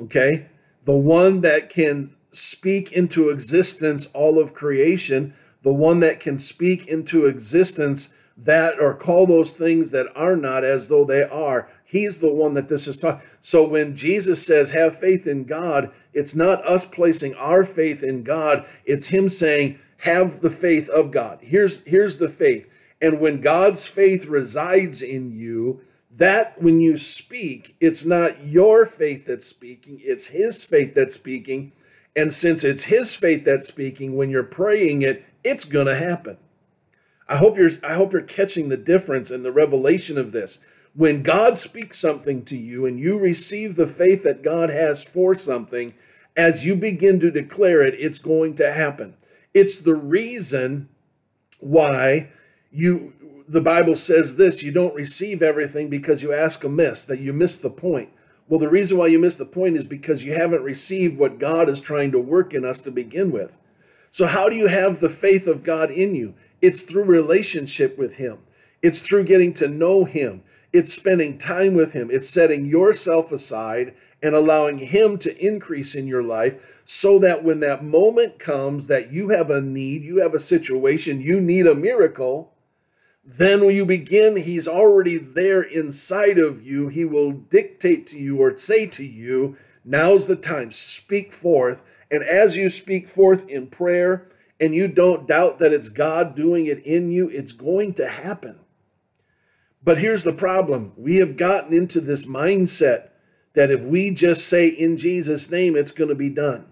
Okay? 0.00 0.46
The 0.84 0.96
one 0.96 1.40
that 1.42 1.70
can 1.70 2.14
speak 2.32 2.92
into 2.92 3.30
existence 3.30 4.06
all 4.06 4.40
of 4.40 4.54
creation, 4.54 5.34
the 5.62 5.72
one 5.72 6.00
that 6.00 6.20
can 6.20 6.38
speak 6.38 6.86
into 6.86 7.26
existence 7.26 8.14
that 8.36 8.80
or 8.80 8.94
call 8.94 9.26
those 9.26 9.54
things 9.54 9.92
that 9.92 10.08
are 10.16 10.36
not 10.36 10.64
as 10.64 10.88
though 10.88 11.04
they 11.04 11.22
are. 11.22 11.68
He's 11.84 12.18
the 12.18 12.32
one 12.32 12.54
that 12.54 12.68
this 12.68 12.86
is 12.86 12.98
taught. 12.98 13.22
So 13.40 13.68
when 13.68 13.94
Jesus 13.94 14.44
says, 14.44 14.70
have 14.70 14.98
faith 14.98 15.26
in 15.26 15.44
God, 15.44 15.92
it's 16.12 16.34
not 16.34 16.64
us 16.64 16.84
placing 16.84 17.34
our 17.34 17.64
faith 17.64 18.02
in 18.02 18.22
God. 18.22 18.66
It's 18.84 19.08
him 19.08 19.28
saying, 19.28 19.78
have 19.98 20.40
the 20.40 20.50
faith 20.50 20.88
of 20.88 21.10
God. 21.10 21.38
Here's, 21.42 21.82
here's 21.86 22.16
the 22.16 22.28
faith. 22.28 22.70
And 23.00 23.20
when 23.20 23.40
God's 23.40 23.86
faith 23.86 24.26
resides 24.26 25.02
in 25.02 25.30
you, 25.30 25.82
that 26.12 26.60
when 26.62 26.80
you 26.80 26.96
speak, 26.96 27.76
it's 27.80 28.04
not 28.04 28.44
your 28.44 28.86
faith 28.86 29.26
that's 29.26 29.46
speaking, 29.46 30.00
it's 30.02 30.28
his 30.28 30.64
faith 30.64 30.94
that's 30.94 31.14
speaking. 31.14 31.72
And 32.16 32.32
since 32.32 32.62
it's 32.64 32.84
his 32.84 33.14
faith 33.14 33.44
that's 33.44 33.66
speaking, 33.66 34.16
when 34.16 34.30
you're 34.30 34.44
praying 34.44 35.02
it, 35.02 35.24
it's 35.42 35.64
going 35.64 35.86
to 35.86 35.96
happen. 35.96 36.38
I 37.28 37.36
hope 37.36 37.56
you're 37.56 37.70
I 37.82 37.94
hope 37.94 38.12
you're 38.12 38.22
catching 38.22 38.68
the 38.68 38.76
difference 38.76 39.30
and 39.30 39.44
the 39.44 39.52
revelation 39.52 40.18
of 40.18 40.32
this. 40.32 40.60
When 40.94 41.22
God 41.22 41.56
speaks 41.56 41.98
something 41.98 42.44
to 42.44 42.56
you 42.56 42.86
and 42.86 42.98
you 43.00 43.18
receive 43.18 43.74
the 43.74 43.86
faith 43.86 44.22
that 44.22 44.42
God 44.42 44.70
has 44.70 45.02
for 45.02 45.34
something, 45.34 45.94
as 46.36 46.64
you 46.64 46.76
begin 46.76 47.20
to 47.20 47.30
declare 47.30 47.82
it, 47.82 47.94
it's 47.98 48.18
going 48.18 48.54
to 48.56 48.72
happen. 48.72 49.14
It's 49.52 49.78
the 49.78 49.94
reason 49.94 50.88
why 51.60 52.28
you 52.70 53.12
the 53.46 53.60
Bible 53.60 53.94
says 53.94 54.36
this, 54.36 54.62
you 54.62 54.72
don't 54.72 54.94
receive 54.94 55.42
everything 55.42 55.90
because 55.90 56.22
you 56.22 56.32
ask 56.32 56.64
amiss, 56.64 57.04
that 57.04 57.20
you 57.20 57.32
miss 57.32 57.58
the 57.58 57.70
point. 57.70 58.08
Well, 58.48 58.60
the 58.60 58.68
reason 58.68 58.98
why 58.98 59.08
you 59.08 59.18
miss 59.18 59.36
the 59.36 59.44
point 59.44 59.76
is 59.76 59.86
because 59.86 60.24
you 60.24 60.32
haven't 60.34 60.62
received 60.62 61.18
what 61.18 61.38
God 61.38 61.68
is 61.68 61.80
trying 61.80 62.12
to 62.12 62.18
work 62.18 62.54
in 62.54 62.64
us 62.64 62.80
to 62.82 62.90
begin 62.90 63.30
with. 63.30 63.58
So, 64.10 64.26
how 64.26 64.48
do 64.48 64.56
you 64.56 64.68
have 64.68 65.00
the 65.00 65.08
faith 65.08 65.46
of 65.46 65.62
God 65.62 65.90
in 65.90 66.14
you? 66.14 66.34
It's 66.60 66.82
through 66.82 67.04
relationship 67.04 67.98
with 67.98 68.16
Him, 68.16 68.38
it's 68.84 69.06
through 69.06 69.24
getting 69.24 69.52
to 69.54 69.68
know 69.68 70.04
Him, 70.04 70.42
it's 70.72 70.92
spending 70.92 71.38
time 71.38 71.74
with 71.74 71.92
Him, 71.92 72.10
it's 72.10 72.28
setting 72.28 72.66
yourself 72.66 73.32
aside 73.32 73.94
and 74.22 74.34
allowing 74.34 74.78
Him 74.78 75.18
to 75.18 75.44
increase 75.44 75.94
in 75.94 76.06
your 76.06 76.22
life 76.22 76.82
so 76.84 77.18
that 77.18 77.42
when 77.42 77.60
that 77.60 77.82
moment 77.82 78.38
comes 78.38 78.86
that 78.86 79.10
you 79.10 79.30
have 79.30 79.50
a 79.50 79.60
need, 79.60 80.02
you 80.02 80.18
have 80.18 80.34
a 80.34 80.38
situation, 80.38 81.20
you 81.20 81.40
need 81.40 81.66
a 81.66 81.74
miracle 81.74 82.54
then 83.26 83.64
when 83.64 83.74
you 83.74 83.86
begin, 83.86 84.36
he's 84.36 84.68
already 84.68 85.16
there 85.16 85.62
inside 85.62 86.38
of 86.38 86.62
you. 86.62 86.88
He 86.88 87.06
will 87.06 87.32
dictate 87.32 88.06
to 88.08 88.18
you 88.18 88.38
or 88.38 88.56
say 88.58 88.86
to 88.86 89.04
you, 89.04 89.56
Now's 89.84 90.26
the 90.26 90.36
time, 90.36 90.70
speak 90.70 91.32
forth. 91.32 91.82
And 92.10 92.22
as 92.22 92.56
you 92.56 92.68
speak 92.68 93.08
forth 93.08 93.48
in 93.48 93.66
prayer, 93.68 94.28
and 94.60 94.74
you 94.74 94.88
don't 94.88 95.26
doubt 95.26 95.58
that 95.58 95.72
it's 95.72 95.88
God 95.88 96.34
doing 96.34 96.66
it 96.66 96.84
in 96.84 97.10
you, 97.10 97.28
it's 97.28 97.52
going 97.52 97.94
to 97.94 98.06
happen. 98.06 98.60
But 99.84 99.98
here's 99.98 100.24
the 100.24 100.32
problem 100.32 100.92
we 100.96 101.16
have 101.16 101.36
gotten 101.36 101.72
into 101.74 102.00
this 102.00 102.26
mindset 102.26 103.10
that 103.52 103.70
if 103.70 103.84
we 103.84 104.10
just 104.10 104.48
say 104.48 104.66
in 104.66 104.96
Jesus' 104.96 105.50
name, 105.50 105.76
it's 105.76 105.92
going 105.92 106.08
to 106.08 106.14
be 106.14 106.30
done. 106.30 106.66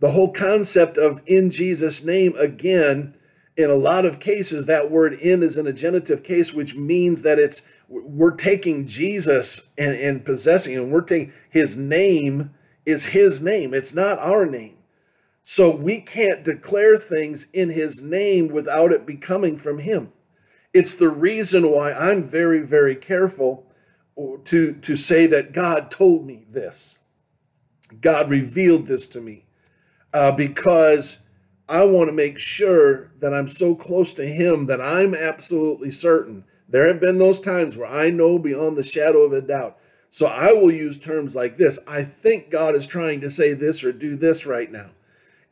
The 0.00 0.10
whole 0.10 0.32
concept 0.32 0.98
of 0.98 1.22
in 1.26 1.50
Jesus' 1.50 2.04
name, 2.04 2.34
again, 2.36 3.14
in 3.56 3.70
a 3.70 3.74
lot 3.74 4.04
of 4.04 4.20
cases, 4.20 4.66
that 4.66 4.90
word 4.90 5.14
in 5.14 5.42
is 5.42 5.56
in 5.56 5.66
a 5.66 5.72
genitive 5.72 6.22
case, 6.22 6.52
which 6.52 6.76
means 6.76 7.22
that 7.22 7.38
it's 7.38 7.68
we're 7.88 8.34
taking 8.34 8.86
Jesus 8.86 9.70
and, 9.78 9.94
and 9.96 10.24
possessing 10.24 10.74
him. 10.74 10.90
We're 10.90 11.02
taking 11.02 11.32
his 11.50 11.76
name 11.76 12.50
is 12.84 13.06
his 13.06 13.42
name. 13.42 13.72
It's 13.72 13.94
not 13.94 14.18
our 14.18 14.44
name. 14.44 14.76
So 15.42 15.74
we 15.74 16.00
can't 16.00 16.44
declare 16.44 16.96
things 16.96 17.50
in 17.52 17.70
his 17.70 18.02
name 18.02 18.48
without 18.48 18.92
it 18.92 19.06
becoming 19.06 19.56
from 19.56 19.78
him. 19.78 20.12
It's 20.74 20.96
the 20.96 21.08
reason 21.08 21.70
why 21.70 21.92
I'm 21.92 22.24
very, 22.24 22.60
very 22.60 22.96
careful 22.96 23.72
to, 24.16 24.74
to 24.74 24.96
say 24.96 25.26
that 25.28 25.52
God 25.52 25.90
told 25.90 26.26
me 26.26 26.44
this. 26.48 26.98
God 28.00 28.28
revealed 28.28 28.86
this 28.86 29.06
to 29.08 29.20
me. 29.20 29.44
Uh, 30.12 30.32
because 30.32 31.24
I 31.68 31.84
want 31.84 32.08
to 32.08 32.12
make 32.14 32.38
sure 32.38 33.12
that 33.20 33.32
I'm 33.32 33.48
so 33.48 33.74
close 33.74 34.14
to 34.14 34.26
Him 34.26 34.66
that 34.66 34.80
I'm 34.80 35.14
absolutely 35.14 35.90
certain. 35.90 36.44
There 36.68 36.86
have 36.88 37.00
been 37.00 37.18
those 37.18 37.40
times 37.40 37.76
where 37.76 37.88
I 37.88 38.10
know 38.10 38.38
beyond 38.38 38.76
the 38.76 38.82
shadow 38.82 39.22
of 39.22 39.32
a 39.32 39.40
doubt. 39.40 39.78
So 40.10 40.26
I 40.26 40.52
will 40.52 40.70
use 40.70 40.98
terms 40.98 41.34
like 41.34 41.56
this 41.56 41.78
I 41.88 42.02
think 42.02 42.50
God 42.50 42.74
is 42.74 42.86
trying 42.86 43.20
to 43.22 43.30
say 43.30 43.52
this 43.52 43.82
or 43.82 43.92
do 43.92 44.16
this 44.16 44.46
right 44.46 44.70
now. 44.70 44.90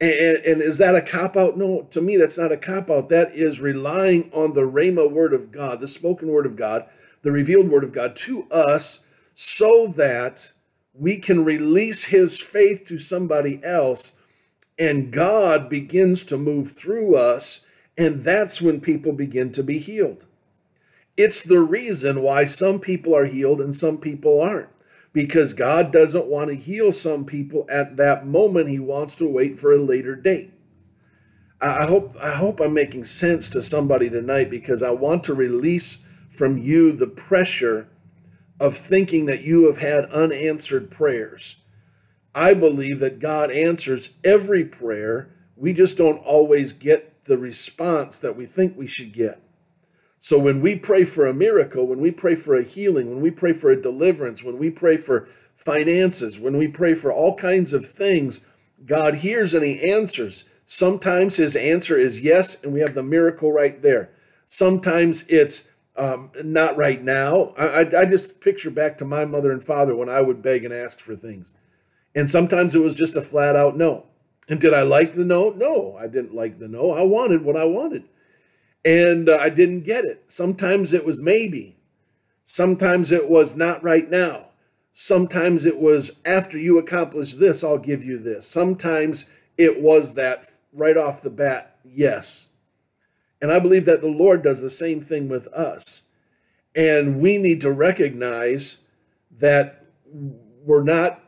And, 0.03 0.45
and, 0.45 0.63
is 0.63 0.79
that 0.79 0.97
a 0.97 1.03
cop 1.03 1.37
out? 1.37 1.57
No, 1.57 1.83
to 1.93 2.03
me, 2.03 2.19
that's 2.19 2.39
not 2.39 2.53
a 2.53 2.59
cop 2.59 2.91
out. 2.91 3.09
That 3.11 3.33
is 3.35 3.63
relying 3.63 4.31
on 4.35 4.55
the 4.55 4.63
Rhema 4.63 5.11
word 5.11 5.33
of 5.33 5.53
God, 5.53 5.81
the 5.81 5.89
spoken 5.89 6.29
word 6.29 6.47
of 6.47 6.57
God, 6.57 6.87
the 7.23 7.33
revealed 7.33 7.71
word 7.71 7.85
of 7.85 7.93
God 7.93 8.17
to 8.17 8.45
us 8.51 9.07
so 9.35 9.87
that 9.97 10.53
we 10.95 11.19
can 11.19 11.45
release 11.45 12.05
His 12.05 12.41
faith 12.41 12.85
to 12.87 12.99
somebody 12.99 13.63
else 13.65 14.19
and 14.79 15.13
God 15.13 15.69
begins 15.69 16.25
to 16.25 16.39
move 16.39 16.73
through 16.73 17.17
us, 17.17 17.67
and 17.97 18.21
that's 18.23 18.63
when 18.63 18.81
people 18.81 19.13
begin 19.13 19.53
to 19.53 19.63
be 19.63 19.79
healed. 19.79 20.25
It's 21.17 21.43
the 21.43 21.61
reason 21.61 22.23
why 22.23 22.45
some 22.45 22.81
people 22.81 23.17
are 23.17 23.27
healed 23.27 23.61
and 23.61 23.75
some 23.75 23.99
people 23.99 24.43
aren't. 24.43 24.69
Because 25.13 25.53
God 25.53 25.93
doesn't 25.93 26.27
want 26.27 26.49
to 26.49 26.57
heal 26.57 26.91
some 26.91 27.25
people 27.25 27.67
at 27.71 27.97
that 27.97 28.27
moment. 28.27 28.69
He 28.69 28.79
wants 28.79 29.15
to 29.17 29.31
wait 29.31 29.59
for 29.59 29.73
a 29.73 29.79
later 29.79 30.17
date. 30.17 30.53
I 31.61 31.85
hope 31.85 32.17
I 32.21 32.31
hope 32.31 32.61
I'm 32.61 32.75
making 32.75 33.05
sense 33.05 33.49
to 33.51 33.63
somebody 33.63 34.11
tonight 34.11 34.51
because 34.51 34.83
I 34.83 34.91
want 34.91 35.23
to 35.25 35.35
release 35.35 36.05
from 36.29 36.59
you 36.59 36.93
the 36.93 37.07
pressure 37.07 37.89
of 38.59 38.75
thinking 38.75 39.27
that 39.27 39.43
you 39.43 39.67
have 39.67 39.79
had 39.79 40.07
unanswered 40.07 40.91
prayers 40.91 41.63
I 42.35 42.55
believe 42.55 42.99
that 43.01 43.19
God 43.19 43.51
answers 43.51 44.17
every 44.25 44.65
prayer. 44.65 45.29
We 45.57 45.73
just 45.73 45.99
don't 45.99 46.19
always 46.19 46.73
get 46.73 47.25
the 47.25 47.37
response 47.37 48.19
that 48.21 48.37
we 48.37 48.47
think 48.47 48.77
we 48.77 48.87
should 48.87 49.13
get. 49.13 49.41
So 50.25 50.39
when 50.39 50.61
we 50.61 50.77
pray 50.77 51.03
for 51.03 51.27
a 51.27 51.35
miracle, 51.35 51.85
when 51.85 51.99
we 51.99 52.13
pray 52.13 52.37
for 52.37 52.55
a 52.55 52.63
healing, 52.63 53.11
when 53.11 53.21
we 53.21 53.33
pray 53.33 53.53
for 53.53 53.73
a 53.73 53.83
deliverance, 53.83 54.45
when 54.45 54.57
we 54.57 54.71
pray 54.71 54.97
for 54.97 55.27
finances, 55.57 56.39
when 56.39 56.57
we 56.57 56.69
pray 56.69 56.95
for 56.95 57.13
all 57.13 57.35
kinds 57.35 57.73
of 57.73 57.85
things, 57.85 58.47
God 58.87 59.17
hears 59.17 59.53
and 59.53 59.65
He 59.65 59.83
answers. 59.83 60.49
Sometimes 60.65 61.39
His 61.39 61.57
answer 61.57 61.99
is 61.99 62.21
yes, 62.21 62.63
and 62.63 62.73
we 62.73 62.79
have 62.79 62.95
the 62.95 63.03
miracle 63.03 63.51
right 63.51 63.83
there. 63.83 64.11
Sometimes 64.47 65.27
it's 65.27 65.73
um, 65.97 66.31
not 66.45 66.77
right 66.77 67.03
now. 67.03 67.53
I, 67.59 67.67
I, 67.67 68.03
I 68.03 68.05
just 68.05 68.41
picture 68.41 68.71
back 68.71 68.99
to 68.99 69.05
my 69.05 69.25
mother 69.25 69.51
and 69.51 69.63
father 69.63 69.97
when 69.97 70.09
I 70.09 70.21
would 70.21 70.41
beg 70.41 70.65
and 70.65 70.73
ask 70.73 71.01
for 71.01 71.17
things. 71.17 71.53
And 72.15 72.31
sometimes 72.31 72.77
it 72.77 72.81
was 72.81 72.95
just 72.95 73.17
a 73.17 73.23
flat 73.23 73.57
out 73.57 73.77
no. 73.77 74.07
And 74.49 74.61
did 74.61 74.73
I 74.73 74.83
like 74.83 75.15
the 75.15 75.25
no? 75.25 75.51
No, 75.51 75.97
I 75.99 76.07
didn't 76.07 76.33
like 76.33 76.59
the 76.59 76.69
no. 76.69 76.93
I 76.93 77.03
wanted 77.03 77.43
what 77.43 77.57
I 77.57 77.65
wanted. 77.65 78.05
And 78.85 79.29
uh, 79.29 79.39
I 79.41 79.49
didn't 79.49 79.85
get 79.85 80.05
it. 80.05 80.25
Sometimes 80.27 80.93
it 80.93 81.05
was 81.05 81.23
maybe. 81.23 81.77
Sometimes 82.45 83.13
it 83.13 83.29
was 83.29 83.57
not 83.57 83.83
right 83.83 84.11
now. 84.11 84.51
Sometimes 84.91 85.65
it 85.65 85.79
was 85.79 86.21
after 86.27 86.59
you 86.59 86.79
accomplish 86.79 87.35
this, 87.35 87.65
I'll 87.65 87.79
give 87.79 88.05
you 88.05 88.19
this. 88.19 88.47
Sometimes 88.47 89.31
it 89.57 89.81
was 89.81 90.15
that 90.15 90.47
right 90.73 90.97
off 90.97 91.23
the 91.23 91.31
bat, 91.31 91.77
yes. 91.85 92.49
And 93.41 93.51
I 93.51 93.59
believe 93.59 93.87
that 93.87 94.01
the 94.01 94.09
Lord 94.09 94.43
does 94.43 94.61
the 94.61 94.71
same 94.71 95.01
thing 95.01 95.29
with 95.29 95.49
us. 95.49 96.09
And 96.75 97.21
we 97.21 97.39
need 97.39 97.61
to 97.63 97.73
recognize 97.73 98.79
that 99.39 99.83
we're 100.65 100.85
not 100.85 101.21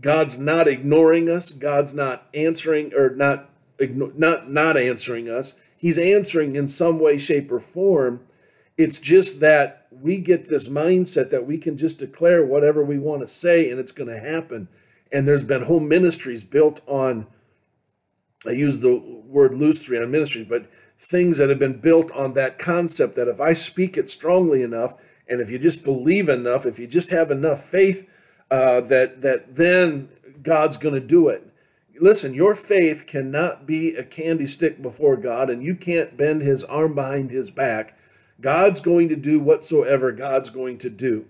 God's 0.00 0.38
not 0.38 0.68
ignoring 0.68 1.28
us. 1.28 1.50
God's 1.50 1.92
not 1.92 2.28
answering 2.32 2.94
or 2.94 3.10
not 3.10 3.50
not 3.80 4.50
not 4.50 4.76
answering 4.76 5.28
us. 5.28 5.67
He's 5.78 5.98
answering 5.98 6.56
in 6.56 6.68
some 6.68 7.00
way, 7.00 7.16
shape, 7.16 7.50
or 7.50 7.60
form. 7.60 8.26
It's 8.76 8.98
just 8.98 9.40
that 9.40 9.86
we 9.90 10.18
get 10.18 10.48
this 10.48 10.68
mindset 10.68 11.30
that 11.30 11.46
we 11.46 11.56
can 11.56 11.78
just 11.78 11.98
declare 11.98 12.44
whatever 12.44 12.84
we 12.84 12.98
want 12.98 13.22
to 13.22 13.26
say 13.26 13.70
and 13.70 13.80
it's 13.80 13.92
going 13.92 14.10
to 14.10 14.20
happen. 14.20 14.68
And 15.10 15.26
there's 15.26 15.44
been 15.44 15.62
whole 15.62 15.80
ministries 15.80 16.44
built 16.44 16.80
on, 16.86 17.26
I 18.46 18.50
use 18.50 18.80
the 18.80 18.96
word 19.26 19.54
loosely 19.54 19.96
on 19.96 20.10
ministries, 20.10 20.46
but 20.46 20.70
things 20.98 21.38
that 21.38 21.48
have 21.48 21.58
been 21.58 21.80
built 21.80 22.12
on 22.12 22.34
that 22.34 22.58
concept 22.58 23.14
that 23.16 23.28
if 23.28 23.40
I 23.40 23.52
speak 23.52 23.96
it 23.96 24.10
strongly 24.10 24.62
enough, 24.62 24.94
and 25.28 25.40
if 25.40 25.50
you 25.50 25.58
just 25.58 25.84
believe 25.84 26.28
enough, 26.28 26.66
if 26.66 26.78
you 26.78 26.86
just 26.86 27.10
have 27.10 27.30
enough 27.30 27.62
faith, 27.62 28.08
uh, 28.50 28.80
that 28.82 29.20
that 29.20 29.54
then 29.54 30.08
God's 30.42 30.76
going 30.76 30.94
to 30.94 31.06
do 31.06 31.28
it. 31.28 31.47
Listen, 32.00 32.34
your 32.34 32.54
faith 32.54 33.06
cannot 33.06 33.66
be 33.66 33.94
a 33.94 34.04
candy 34.04 34.46
stick 34.46 34.80
before 34.80 35.16
God, 35.16 35.50
and 35.50 35.62
you 35.62 35.74
can't 35.74 36.16
bend 36.16 36.42
His 36.42 36.64
arm 36.64 36.94
behind 36.94 37.30
His 37.30 37.50
back. 37.50 37.96
God's 38.40 38.80
going 38.80 39.08
to 39.08 39.16
do 39.16 39.40
whatsoever 39.40 40.12
God's 40.12 40.50
going 40.50 40.78
to 40.78 40.90
do. 40.90 41.26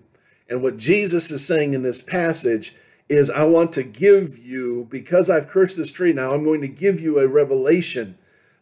And 0.47 0.61
what 0.61 0.77
Jesus 0.77 1.31
is 1.31 1.45
saying 1.45 1.73
in 1.73 1.81
this 1.81 2.01
passage 2.01 2.75
is, 3.07 3.29
I 3.29 3.43
want 3.43 3.73
to 3.73 3.83
give 3.83 4.37
you, 4.37 4.87
because 4.89 5.29
I've 5.29 5.47
cursed 5.47 5.77
this 5.77 5.91
tree 5.91 6.13
now, 6.13 6.33
I'm 6.33 6.43
going 6.43 6.61
to 6.61 6.67
give 6.67 6.99
you 6.99 7.19
a 7.19 7.27
revelation 7.27 8.15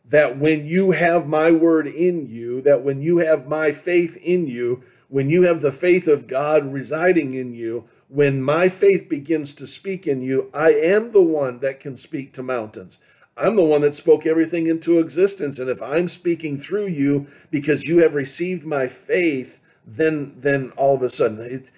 that 0.05 0.37
when 0.37 0.65
you 0.65 0.91
have 0.91 1.27
my 1.27 1.51
word 1.51 1.87
in 1.87 2.27
you, 2.27 2.61
that 2.61 2.83
when 2.83 3.01
you 3.01 3.17
have 3.17 3.47
my 3.47 3.71
faith 3.71 4.17
in 4.23 4.47
you, 4.47 4.81
when 5.09 5.29
you 5.29 5.43
have 5.43 5.61
the 5.61 5.71
faith 5.71 6.07
of 6.07 6.27
God 6.27 6.65
residing 6.65 7.33
in 7.33 7.53
you, 7.53 7.85
when 8.09 8.41
my 8.41 8.67
faith 8.67 9.07
begins 9.09 9.53
to 9.55 9.65
speak 9.65 10.07
in 10.07 10.21
you, 10.21 10.49
I 10.53 10.71
am 10.71 11.11
the 11.11 11.21
one 11.21 11.59
that 11.59 11.79
can 11.79 11.95
speak 11.95 12.33
to 12.33 12.43
mountains. 12.43 13.01
I'm 13.37 13.55
the 13.55 13.63
one 13.63 13.81
that 13.81 13.93
spoke 13.93 14.25
everything 14.25 14.67
into 14.67 14.99
existence. 14.99 15.59
And 15.59 15.69
if 15.69 15.81
I'm 15.81 16.07
speaking 16.07 16.57
through 16.57 16.87
you 16.87 17.27
because 17.51 17.87
you 17.87 17.99
have 17.99 18.15
received 18.15 18.65
my 18.65 18.87
faith, 18.87 19.61
then 19.85 20.33
then 20.35 20.71
all 20.75 20.95
of 20.95 21.01
a 21.01 21.09
sudden 21.09 21.39
it, 21.39 21.71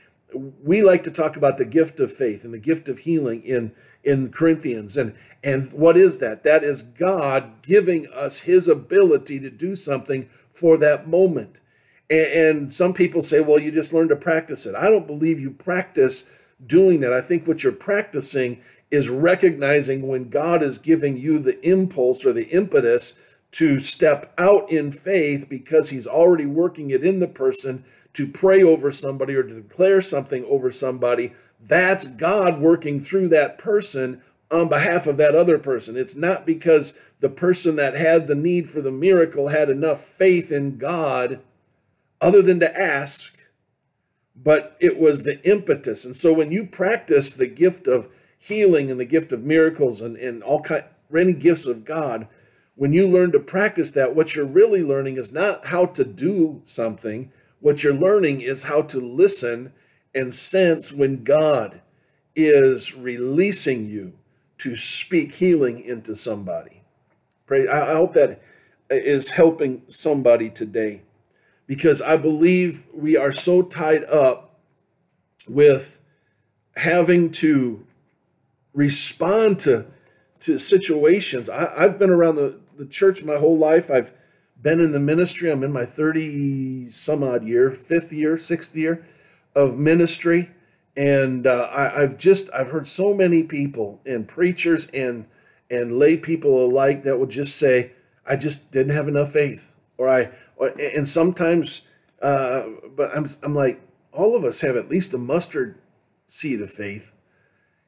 we 0.64 0.82
like 0.82 1.04
to 1.04 1.12
talk 1.12 1.38
about 1.38 1.58
the 1.58 1.66
gift 1.66 2.00
of 2.00 2.12
faith 2.12 2.44
and 2.44 2.54
the 2.54 2.60
gift 2.60 2.90
of 2.90 3.00
healing 3.00 3.44
in 3.44 3.72
in 4.04 4.32
Corinthians 4.32 4.98
and 4.98 5.16
and 5.44 5.72
what 5.74 5.96
is 5.96 6.18
that 6.20 6.44
that 6.44 6.64
is 6.64 6.82
God 6.82 7.62
giving 7.62 8.08
us 8.08 8.42
his 8.42 8.68
ability 8.68 9.40
to 9.42 9.52
do 9.52 9.76
something 9.76 10.28
for 10.52 10.78
that 10.78 11.08
moment 11.08 11.60
and, 12.10 12.32
and 12.32 12.74
some 12.74 12.94
people 12.94 13.22
say 13.22 13.40
well 13.40 13.60
you 13.60 13.72
just 13.72 13.94
learn 13.94 14.10
to 14.10 14.16
practice 14.16 14.66
it 14.66 14.76
I 14.76 14.90
don't 14.90 15.08
believe 15.08 15.40
you 15.40 15.52
practice 15.52 16.48
doing 16.66 17.00
that 17.02 17.14
I 17.14 17.22
think 17.22 17.48
what 17.48 17.64
you're 17.64 17.74
practicing 17.74 18.62
is 18.92 19.10
recognizing 19.10 20.08
when 20.08 20.30
God 20.30 20.64
is 20.64 20.78
giving 20.78 21.18
you 21.18 21.40
the 21.40 21.60
impulse 21.68 22.26
or 22.26 22.34
the 22.34 22.50
impetus 22.50 23.24
to 23.52 23.80
step 23.80 24.32
out 24.38 24.72
in 24.72 24.92
faith 24.92 25.48
because 25.50 25.90
he's 25.90 26.08
already 26.08 26.46
working 26.46 26.92
it 26.92 27.04
in 27.04 27.20
the 27.20 27.28
person 27.28 27.84
to 28.14 28.28
pray 28.28 28.62
over 28.62 28.92
somebody 28.92 29.36
or 29.36 29.44
to 29.44 29.62
declare 29.62 30.02
something 30.02 30.46
over 30.46 30.72
somebody. 30.72 31.34
That's 31.60 32.08
God 32.08 32.60
working 32.60 33.00
through 33.00 33.30
that 33.30 33.58
person 33.58 34.22
on 34.52 34.70
behalf 34.70 35.08
of 35.08 35.18
that 35.18 35.36
other 35.36 35.60
person. 35.60 35.96
It's 35.96 36.16
not 36.16 36.46
because 36.46 37.12
the 37.20 37.30
person 37.30 37.76
that 37.76 37.96
had 37.96 38.28
the 38.28 38.36
need 38.36 38.70
for 38.70 38.82
the 38.82 38.92
miracle 38.92 39.50
had 39.50 39.70
enough 39.70 40.02
faith 40.02 40.52
in 40.52 40.78
God 40.78 41.40
other 42.22 42.42
than 42.42 42.60
to 42.60 42.80
ask, 42.80 43.38
but 44.36 44.78
it 44.80 44.98
was 44.98 45.24
the 45.24 45.40
impetus. 45.50 46.06
And 46.06 46.16
so 46.16 46.34
when 46.34 46.52
you 46.52 46.66
practice 46.66 47.34
the 47.34 47.48
gift 47.48 47.88
of 47.88 48.08
healing 48.38 48.90
and 48.90 49.00
the 49.00 49.06
gift 49.06 49.32
of 49.34 49.44
miracles 49.44 50.02
and, 50.02 50.16
and 50.18 50.44
all 50.44 50.62
kind 50.62 50.84
many 51.10 51.34
gifts 51.34 51.68
of 51.68 51.86
God, 51.86 52.28
when 52.76 52.94
you 52.94 53.08
learn 53.08 53.32
to 53.34 53.40
practice 53.40 53.92
that, 53.94 54.16
what 54.16 54.36
you're 54.36 54.46
really 54.46 54.84
learning 54.84 55.18
is 55.18 55.34
not 55.34 55.66
how 55.66 55.86
to 55.88 56.06
do 56.06 56.62
something. 56.64 57.32
What 57.60 57.84
you're 57.84 57.94
learning 57.94 58.42
is 58.42 58.64
how 58.64 58.84
to 58.84 59.00
listen 59.00 59.74
and 60.16 60.34
sense 60.34 60.94
when 60.94 61.24
God 61.24 61.82
is 62.36 62.96
releasing 62.96 63.88
you 63.88 64.14
to 64.60 64.76
speak 64.76 65.36
healing 65.36 65.82
into 65.84 66.16
somebody. 66.16 66.84
Pray. 67.46 67.68
I 67.68 67.94
hope 67.94 68.14
that 68.14 68.42
is 68.90 69.32
helping 69.32 69.82
somebody 69.88 70.50
today 70.50 71.02
because 71.70 72.02
I 72.02 72.18
believe 72.18 72.88
we 72.96 73.16
are 73.16 73.32
so 73.32 73.62
tied 73.62 74.04
up 74.06 74.60
with 75.48 76.00
having 76.76 77.30
to 77.30 77.86
respond 78.74 79.60
to 79.60 79.86
to 80.40 80.58
situations. 80.58 81.48
I, 81.48 81.84
have 81.84 82.00
been 82.00 82.10
around 82.10 82.36
the, 82.36 82.60
the 82.76 82.88
church 82.88 83.24
my 83.24 83.36
whole 83.36 83.58
life. 83.58 83.92
I've 83.92 84.14
been 84.60 84.80
in 84.80 84.94
the 84.94 85.00
ministry. 85.00 85.52
I'm 85.52 85.64
in 85.64 85.72
my 85.72 85.86
30 85.86 86.90
some 86.90 87.22
odd 87.22 87.44
year, 87.44 87.70
fifth 87.70 88.12
year, 88.12 88.36
sixth 88.38 88.76
year 88.76 89.06
of 89.54 89.78
ministry. 89.78 90.50
And 90.98 91.46
uh, 91.46 91.70
I, 91.72 92.02
I've 92.02 92.18
just, 92.18 92.50
I've 92.52 92.70
heard 92.70 92.88
so 92.88 93.14
many 93.14 93.44
people 93.44 94.02
and 94.08 94.28
preachers 94.28 94.88
and, 94.88 95.28
and 95.70 96.00
lay 96.00 96.18
people 96.18 96.66
alike 96.66 97.04
that 97.04 97.20
will 97.20 97.28
just 97.28 97.58
say, 97.58 97.92
I 98.26 98.38
just 98.38 98.72
didn't 98.72 98.96
have 98.96 99.08
enough 99.08 99.34
faith. 99.34 99.76
Or 100.00 100.10
I, 100.10 100.32
or, 100.56 100.70
and 100.80 101.08
sometimes, 101.08 101.82
uh, 102.22 102.64
but 102.96 103.16
I'm, 103.16 103.28
I'm 103.44 103.54
like, 103.54 103.82
all 104.12 104.36
of 104.36 104.44
us 104.44 104.62
have 104.62 104.76
at 104.76 104.90
least 104.90 105.14
a 105.14 105.20
mustard 105.20 105.78
seed 106.26 106.62
of 106.62 106.72
faith 106.72 107.14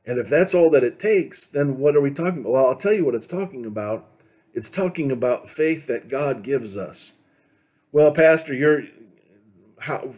and 0.06 0.17
if 0.17 0.30
that's 0.30 0.56
all 0.56 0.69
that 0.71 0.84
it 0.84 1.00
takes, 1.00 1.47
then 1.47 1.78
what 1.78 1.95
are 1.95 2.02
we 2.02 2.12
talking 2.12 2.39
about? 2.39 2.52
Well, 2.52 2.67
I'll 2.67 2.76
tell 2.76 2.93
you 2.93 3.06
what 3.06 3.15
it's 3.15 3.28
talking 3.28 3.65
about. 3.65 4.08
It's 4.54 4.69
talking 4.69 5.12
about 5.12 5.47
faith 5.47 5.88
that 5.88 6.10
God 6.10 6.43
gives 6.43 6.76
us. 6.76 7.13
Well, 7.91 8.12
Pastor, 8.12 8.54
you're 8.54 8.84
how 9.80 10.13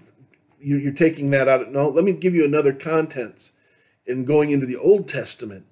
you're 0.60 0.94
taking 0.94 1.30
that 1.32 1.48
out. 1.48 1.62
Of, 1.62 1.70
No, 1.70 1.90
let 1.90 2.06
me 2.06 2.14
give 2.14 2.34
you 2.34 2.46
another 2.46 2.74
contents 2.74 3.58
in 4.06 4.26
going 4.26 4.52
into 4.52 4.66
the 4.66 4.78
Old 4.78 5.08
Testament. 5.08 5.66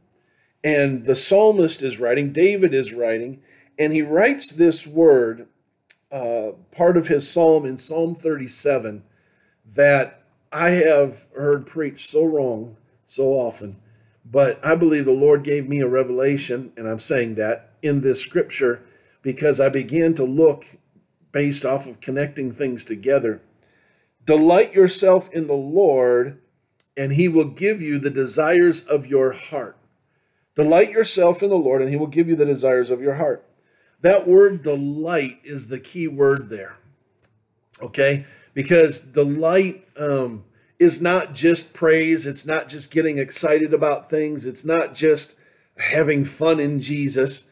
And 0.63 1.05
the 1.05 1.15
psalmist 1.15 1.81
is 1.81 1.99
writing, 1.99 2.33
David 2.33 2.73
is 2.73 2.93
writing, 2.93 3.41
and 3.79 3.93
he 3.93 4.01
writes 4.01 4.51
this 4.51 4.85
word, 4.85 5.47
uh, 6.11 6.51
part 6.71 6.97
of 6.97 7.07
his 7.07 7.29
psalm 7.31 7.65
in 7.65 7.77
Psalm 7.77 8.15
37, 8.15 9.03
that 9.75 10.23
I 10.51 10.71
have 10.71 11.27
heard 11.35 11.65
preached 11.65 12.09
so 12.09 12.25
wrong 12.25 12.75
so 13.05 13.33
often. 13.33 13.77
But 14.25 14.63
I 14.65 14.75
believe 14.75 15.05
the 15.05 15.11
Lord 15.11 15.43
gave 15.43 15.67
me 15.67 15.81
a 15.81 15.87
revelation, 15.87 16.71
and 16.77 16.87
I'm 16.87 16.99
saying 16.99 17.35
that 17.35 17.71
in 17.81 18.01
this 18.01 18.21
scripture 18.21 18.81
because 19.21 19.59
I 19.59 19.69
began 19.69 20.13
to 20.15 20.23
look 20.23 20.65
based 21.31 21.65
off 21.65 21.87
of 21.87 22.01
connecting 22.01 22.51
things 22.51 22.83
together. 22.83 23.41
Delight 24.25 24.73
yourself 24.73 25.31
in 25.31 25.47
the 25.47 25.53
Lord, 25.53 26.39
and 26.97 27.13
he 27.13 27.27
will 27.27 27.45
give 27.45 27.81
you 27.81 27.99
the 27.99 28.09
desires 28.09 28.85
of 28.85 29.07
your 29.07 29.31
heart. 29.31 29.77
Delight 30.55 30.91
yourself 30.91 31.41
in 31.41 31.49
the 31.49 31.55
Lord, 31.55 31.81
and 31.81 31.89
he 31.89 31.95
will 31.95 32.07
give 32.07 32.27
you 32.27 32.35
the 32.35 32.45
desires 32.45 32.89
of 32.89 33.01
your 33.01 33.15
heart. 33.15 33.45
That 34.01 34.27
word 34.27 34.63
delight 34.63 35.39
is 35.43 35.67
the 35.67 35.79
key 35.79 36.07
word 36.07 36.49
there. 36.49 36.77
Okay? 37.81 38.25
Because 38.53 38.99
delight, 38.99 39.87
um, 39.97 40.43
is 40.81 40.99
not 40.99 41.31
just 41.31 41.75
praise, 41.75 42.25
it's 42.25 42.47
not 42.47 42.67
just 42.67 42.91
getting 42.91 43.19
excited 43.19 43.71
about 43.71 44.09
things, 44.09 44.47
it's 44.47 44.65
not 44.65 44.95
just 44.95 45.39
having 45.77 46.23
fun 46.23 46.59
in 46.59 46.79
Jesus. 46.79 47.47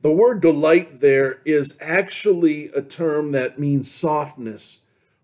The 0.00 0.10
word 0.10 0.40
delight 0.40 1.02
there 1.02 1.42
is 1.44 1.76
actually 1.82 2.68
a 2.68 2.80
term 2.80 3.32
that 3.32 3.58
means 3.58 3.90
softness, 3.90 4.80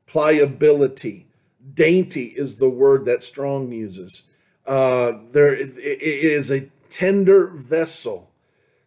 pliability. 0.07 1.29
Dainty 1.73 2.35
is 2.37 2.59
the 2.59 2.69
word 2.69 3.07
that 3.07 3.23
Strong 3.23 3.73
uses. 3.73 4.25
Uh, 4.67 5.13
there 5.33 5.55
it 5.55 5.79
is 5.79 6.51
a 6.51 6.69
tender 6.91 7.47
vessel. 7.47 8.26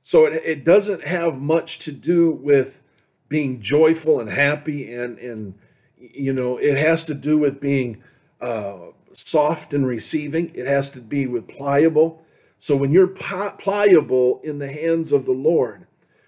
So 0.10 0.26
it, 0.26 0.42
it 0.44 0.66
doesn't 0.66 1.04
have 1.04 1.40
much 1.40 1.78
to 1.86 1.92
do 1.92 2.32
with 2.32 2.82
being 3.28 3.62
joyful 3.62 4.20
and 4.20 4.28
happy 4.28 4.92
and 4.92 5.20
and 5.20 5.54
you 6.00 6.34
know 6.34 6.58
it 6.58 6.80
has 6.80 7.04
to 7.04 7.14
do 7.14 7.38
with 7.38 7.62
being 7.62 8.02
uh, 8.42 8.88
soft 9.14 9.72
and 9.72 9.86
receiving. 9.86 10.52
It 10.56 10.66
has 10.66 10.90
to 10.92 11.00
be 11.00 11.28
with 11.28 11.48
pliable. 11.48 12.26
So 12.58 12.76
when 12.76 12.92
you're 12.92 13.06
pliable 13.06 14.42
in 14.44 14.58
the 14.58 14.72
hands 14.72 15.12
of 15.12 15.26
the 15.26 15.32
Lord, 15.32 15.86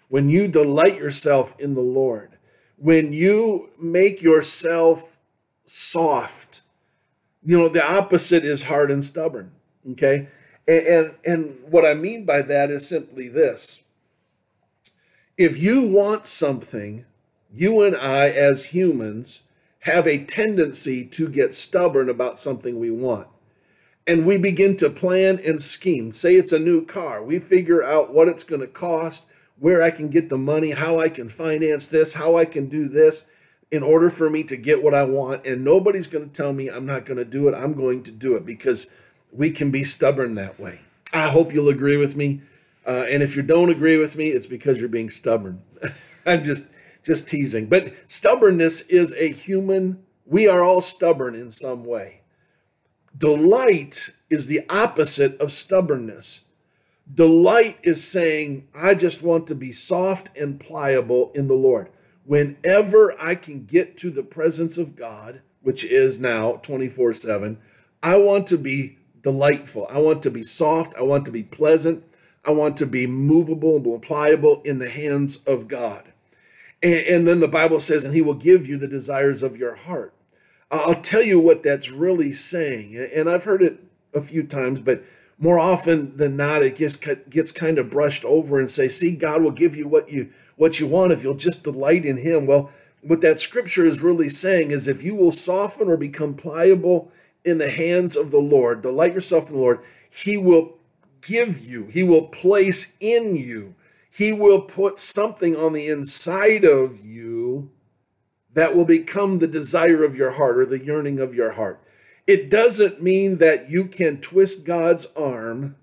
when 0.09 0.29
you 0.29 0.47
delight 0.47 0.99
yourself 0.99 1.59
in 1.59 1.73
the 1.73 1.81
Lord, 1.81 2.37
when 2.77 3.11
you 3.13 3.71
make 3.79 4.21
yourself 4.21 5.17
soft, 5.65 6.61
you 7.43 7.57
know, 7.57 7.67
the 7.67 7.83
opposite 7.83 8.45
is 8.45 8.61
hard 8.61 8.91
and 8.91 9.03
stubborn. 9.03 9.53
Okay. 9.93 10.27
And, 10.67 10.87
and, 10.87 11.13
and 11.25 11.57
what 11.69 11.85
I 11.85 11.93
mean 11.93 12.25
by 12.25 12.41
that 12.43 12.69
is 12.69 12.87
simply 12.87 13.27
this. 13.27 13.83
If 15.37 15.57
you 15.61 15.87
want 15.87 16.27
something, 16.27 17.05
you 17.53 17.81
and 17.81 17.95
I 17.95 18.29
as 18.29 18.67
humans 18.67 19.43
have 19.79 20.07
a 20.07 20.23
tendency 20.23 21.03
to 21.05 21.27
get 21.27 21.53
stubborn 21.53 22.09
about 22.09 22.37
something 22.37 22.79
we 22.79 22.91
want. 22.91 23.27
And 24.05 24.25
we 24.25 24.37
begin 24.37 24.75
to 24.77 24.89
plan 24.89 25.39
and 25.45 25.59
scheme. 25.59 26.11
Say 26.11 26.35
it's 26.35 26.51
a 26.51 26.59
new 26.59 26.85
car. 26.85 27.23
We 27.23 27.39
figure 27.39 27.83
out 27.83 28.13
what 28.13 28.27
it's 28.27 28.43
going 28.43 28.61
to 28.61 28.67
cost, 28.67 29.27
where 29.59 29.81
I 29.81 29.91
can 29.91 30.09
get 30.09 30.29
the 30.29 30.37
money, 30.37 30.71
how 30.71 30.99
I 30.99 31.09
can 31.09 31.29
finance 31.29 31.87
this, 31.87 32.13
how 32.13 32.35
I 32.35 32.45
can 32.45 32.67
do 32.67 32.87
this 32.87 33.27
in 33.71 33.83
order 33.83 34.09
for 34.09 34.29
me 34.29 34.43
to 34.43 34.57
get 34.57 34.83
what 34.83 34.93
I 34.93 35.03
want. 35.03 35.45
And 35.45 35.63
nobody's 35.63 36.07
going 36.07 36.29
to 36.29 36.33
tell 36.33 36.53
me 36.53 36.67
I'm 36.67 36.85
not 36.85 37.05
going 37.05 37.17
to 37.17 37.25
do 37.25 37.47
it. 37.47 37.55
I'm 37.55 37.73
going 37.73 38.03
to 38.03 38.11
do 38.11 38.35
it 38.35 38.45
because 38.45 38.93
we 39.31 39.51
can 39.51 39.71
be 39.71 39.83
stubborn 39.83 40.35
that 40.35 40.59
way. 40.59 40.81
I 41.13 41.29
hope 41.29 41.53
you'll 41.53 41.69
agree 41.69 41.97
with 41.97 42.15
me. 42.15 42.41
Uh, 42.85 43.05
and 43.09 43.21
if 43.21 43.35
you 43.35 43.43
don't 43.43 43.69
agree 43.69 43.97
with 43.97 44.17
me, 44.17 44.29
it's 44.29 44.47
because 44.47 44.79
you're 44.79 44.89
being 44.89 45.09
stubborn. 45.09 45.61
I'm 46.25 46.43
just 46.43 46.71
just 47.03 47.27
teasing. 47.27 47.67
But 47.67 47.93
stubbornness 48.09 48.81
is 48.81 49.15
a 49.15 49.31
human, 49.31 50.03
we 50.25 50.47
are 50.47 50.63
all 50.63 50.81
stubborn 50.81 51.35
in 51.35 51.49
some 51.51 51.85
way. 51.85 52.21
Delight 53.17 54.11
is 54.29 54.47
the 54.47 54.61
opposite 54.69 55.39
of 55.41 55.51
stubbornness. 55.51 56.45
Delight 57.13 57.77
is 57.83 58.07
saying, 58.07 58.67
I 58.73 58.93
just 58.93 59.21
want 59.21 59.47
to 59.47 59.55
be 59.55 59.71
soft 59.71 60.35
and 60.37 60.59
pliable 60.59 61.31
in 61.33 61.47
the 61.47 61.55
Lord. 61.55 61.89
Whenever 62.23 63.19
I 63.19 63.35
can 63.35 63.65
get 63.65 63.97
to 63.97 64.11
the 64.11 64.23
presence 64.23 64.77
of 64.77 64.95
God, 64.95 65.41
which 65.61 65.83
is 65.83 66.19
now 66.19 66.53
24 66.57 67.13
7, 67.13 67.57
I 68.01 68.17
want 68.17 68.47
to 68.47 68.57
be 68.57 68.97
delightful. 69.21 69.87
I 69.89 69.99
want 69.99 70.23
to 70.23 70.31
be 70.31 70.43
soft. 70.43 70.95
I 70.97 71.01
want 71.01 71.25
to 71.25 71.31
be 71.31 71.43
pleasant. 71.43 72.05
I 72.43 72.51
want 72.51 72.77
to 72.77 72.85
be 72.85 73.05
movable 73.07 73.75
and 73.75 74.01
pliable 74.01 74.61
in 74.63 74.79
the 74.79 74.89
hands 74.89 75.43
of 75.45 75.67
God. 75.67 76.03
And, 76.81 77.05
and 77.07 77.27
then 77.27 77.39
the 77.39 77.47
Bible 77.47 77.79
says, 77.79 78.03
and 78.03 78.13
he 78.13 78.21
will 78.21 78.33
give 78.33 78.67
you 78.67 78.77
the 78.77 78.87
desires 78.87 79.43
of 79.43 79.57
your 79.57 79.75
heart. 79.75 80.13
I'll 80.71 80.95
tell 80.95 81.21
you 81.21 81.39
what 81.39 81.63
that's 81.63 81.91
really 81.91 82.31
saying. 82.31 82.95
And 82.95 83.29
I've 83.29 83.43
heard 83.43 83.61
it 83.61 83.79
a 84.13 84.21
few 84.21 84.43
times, 84.43 84.79
but 84.79 85.03
more 85.37 85.59
often 85.59 86.15
than 86.17 86.37
not, 86.37 86.61
it 86.61 86.77
just 86.77 87.05
gets 87.29 87.51
kind 87.51 87.77
of 87.77 87.89
brushed 87.89 88.23
over 88.23 88.59
and 88.59 88.69
say, 88.69 88.87
see, 88.87 89.15
God 89.15 89.41
will 89.41 89.51
give 89.51 89.75
you 89.75 89.87
what 89.87 90.09
you 90.09 90.29
what 90.55 90.79
you 90.79 90.87
want 90.87 91.11
if 91.11 91.23
you'll 91.23 91.33
just 91.33 91.63
delight 91.63 92.05
in 92.05 92.17
him. 92.17 92.45
Well, 92.45 92.69
what 93.01 93.21
that 93.21 93.39
scripture 93.39 93.83
is 93.83 94.03
really 94.03 94.29
saying 94.29 94.69
is 94.69 94.87
if 94.87 95.01
you 95.01 95.15
will 95.15 95.31
soften 95.31 95.87
or 95.87 95.97
become 95.97 96.35
pliable 96.35 97.11
in 97.43 97.57
the 97.57 97.69
hands 97.69 98.15
of 98.15 98.31
the 98.31 98.39
Lord, 98.39 98.81
delight 98.81 99.13
yourself 99.13 99.49
in 99.49 99.55
the 99.55 99.61
Lord, 99.61 99.79
He 100.09 100.37
will 100.37 100.77
give 101.21 101.59
you, 101.59 101.85
He 101.87 102.03
will 102.03 102.27
place 102.27 102.95
in 102.99 103.35
you, 103.35 103.75
He 104.11 104.31
will 104.33 104.61
put 104.61 104.99
something 104.99 105.55
on 105.55 105.73
the 105.73 105.87
inside 105.87 106.63
of 106.63 107.03
you 107.03 107.71
that 108.53 108.75
will 108.75 108.85
become 108.85 109.39
the 109.39 109.47
desire 109.47 110.03
of 110.03 110.15
your 110.15 110.31
heart 110.31 110.57
or 110.57 110.65
the 110.65 110.83
yearning 110.83 111.19
of 111.19 111.33
your 111.33 111.53
heart. 111.53 111.81
It 112.27 112.49
doesn't 112.49 113.01
mean 113.01 113.37
that 113.37 113.69
you 113.69 113.85
can 113.85 114.21
twist 114.21 114.65
God's 114.65 115.07
arm 115.17 115.75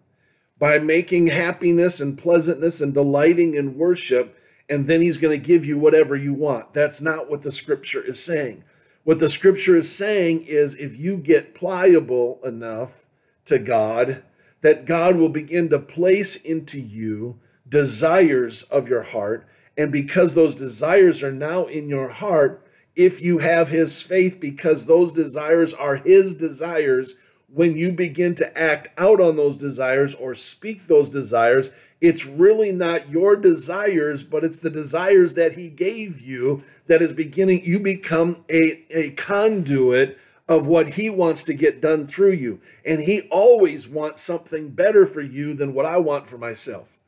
by 0.59 0.79
making 0.79 1.29
happiness 1.29 2.01
and 2.01 2.19
pleasantness 2.19 2.81
and 2.81 2.93
delighting 2.93 3.55
in 3.55 3.79
worship, 3.79 4.39
and 4.69 4.87
then 4.87 5.01
He's 5.01 5.19
going 5.19 5.39
to 5.39 5.47
give 5.47 5.65
you 5.65 5.79
whatever 5.79 6.15
you 6.15 6.35
want. 6.35 6.73
That's 6.73 7.01
not 7.01 7.31
what 7.31 7.43
the 7.43 7.51
scripture 7.51 8.03
is 8.03 8.23
saying. 8.23 8.65
What 9.05 9.19
the 9.19 9.29
scripture 9.29 9.77
is 9.77 9.95
saying 9.95 10.45
is 10.47 10.75
if 10.75 10.99
you 10.99 11.17
get 11.17 11.55
pliable 11.55 12.41
enough 12.45 13.07
to 13.47 13.59
God, 13.59 14.23
that 14.61 14.85
God 14.85 15.17
will 15.17 15.29
begin 15.29 15.69
to 15.71 15.79
place 15.79 16.37
into 16.37 16.81
you 16.81 17.39
desires 17.69 18.63
of 18.65 18.89
your 18.89 19.03
heart. 19.03 19.47
And 19.77 19.93
because 19.93 20.35
those 20.35 20.55
desires 20.55 21.23
are 21.23 21.33
now 21.33 21.65
in 21.65 21.89
your 21.89 22.09
heart, 22.09 22.67
if 22.97 23.23
you 23.23 23.39
have 23.39 23.69
his 23.69 24.03
faith, 24.03 24.41
because 24.41 24.87
those 24.87 25.13
desires 25.13 25.73
are 25.73 25.97
his 25.97 26.35
desires, 26.35 27.15
when 27.53 27.77
you 27.77 27.93
begin 27.93 28.35
to 28.37 28.59
act 28.59 28.89
out 28.99 29.21
on 29.21 29.37
those 29.37 29.57
desires 29.57 30.15
or 30.15 30.35
speak 30.35 30.87
those 30.87 31.09
desires, 31.09 31.71
it's 32.01 32.27
really 32.27 32.73
not 32.73 33.11
your 33.11 33.37
desires, 33.37 34.23
but 34.23 34.45
it's 34.45 34.61
the 34.61 34.71
desires 34.71 35.35
that 35.35 35.53
he 35.53 35.69
gave 35.69 36.21
you 36.21 36.63
that 36.87 37.01
is 37.01 37.13
beginning. 37.13 37.65
You 37.65 37.81
become 37.81 38.45
a, 38.51 38.85
a 38.91 39.11
conduit 39.11 40.19
of 40.49 40.67
what 40.67 40.95
he 40.95 41.11
wants 41.11 41.43
to 41.45 41.55
get 41.55 41.81
done 41.81 42.07
through 42.07 42.33
you. 42.33 42.61
And 42.85 43.01
he 43.01 43.23
always 43.31 43.89
wants 43.89 44.23
something 44.23 44.71
better 44.71 45.07
for 45.07 45.21
you 45.21 45.55
than 45.55 45.75
what 45.75 45.87
I 45.87 45.99
want 45.99 46.27
for 46.27 46.39
myself. 46.39 46.99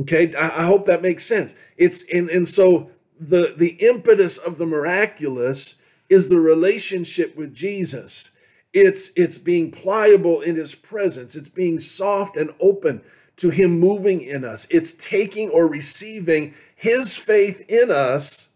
Okay, 0.00 0.34
I, 0.34 0.62
I 0.62 0.62
hope 0.64 0.86
that 0.86 1.02
makes 1.02 1.24
sense. 1.24 1.54
It's 1.76 2.04
and, 2.12 2.28
and 2.28 2.46
so 2.46 2.90
the 3.18 3.54
the 3.56 3.76
impetus 3.80 4.36
of 4.36 4.58
the 4.58 4.66
miraculous 4.66 5.76
is 6.08 6.28
the 6.28 6.38
relationship 6.38 7.36
with 7.36 7.54
Jesus. 7.54 8.32
It's 8.76 9.10
it's 9.16 9.38
being 9.38 9.70
pliable 9.70 10.42
in 10.42 10.54
his 10.56 10.74
presence. 10.74 11.34
It's 11.34 11.48
being 11.48 11.78
soft 11.80 12.36
and 12.36 12.50
open 12.60 13.00
to 13.36 13.48
him 13.48 13.80
moving 13.80 14.20
in 14.20 14.44
us. 14.44 14.66
It's 14.70 14.92
taking 14.92 15.48
or 15.48 15.66
receiving 15.66 16.52
his 16.74 17.16
faith 17.16 17.64
in 17.70 17.90
us 17.90 18.50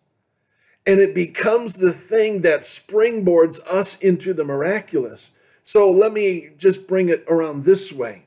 and 0.87 1.00
it 1.00 1.14
becomes 1.14 1.76
the 1.76 1.92
thing 1.92 2.42
that 2.42 2.61
springboards 2.61 3.66
us 3.66 3.98
into 4.00 4.35
the 4.35 4.44
miraculous. 4.44 5.33
So 5.62 5.90
let 5.90 6.12
me 6.12 6.50
just 6.59 6.87
bring 6.87 7.09
it 7.09 7.24
around 7.28 7.64
this 7.64 7.92
way. 7.92 8.24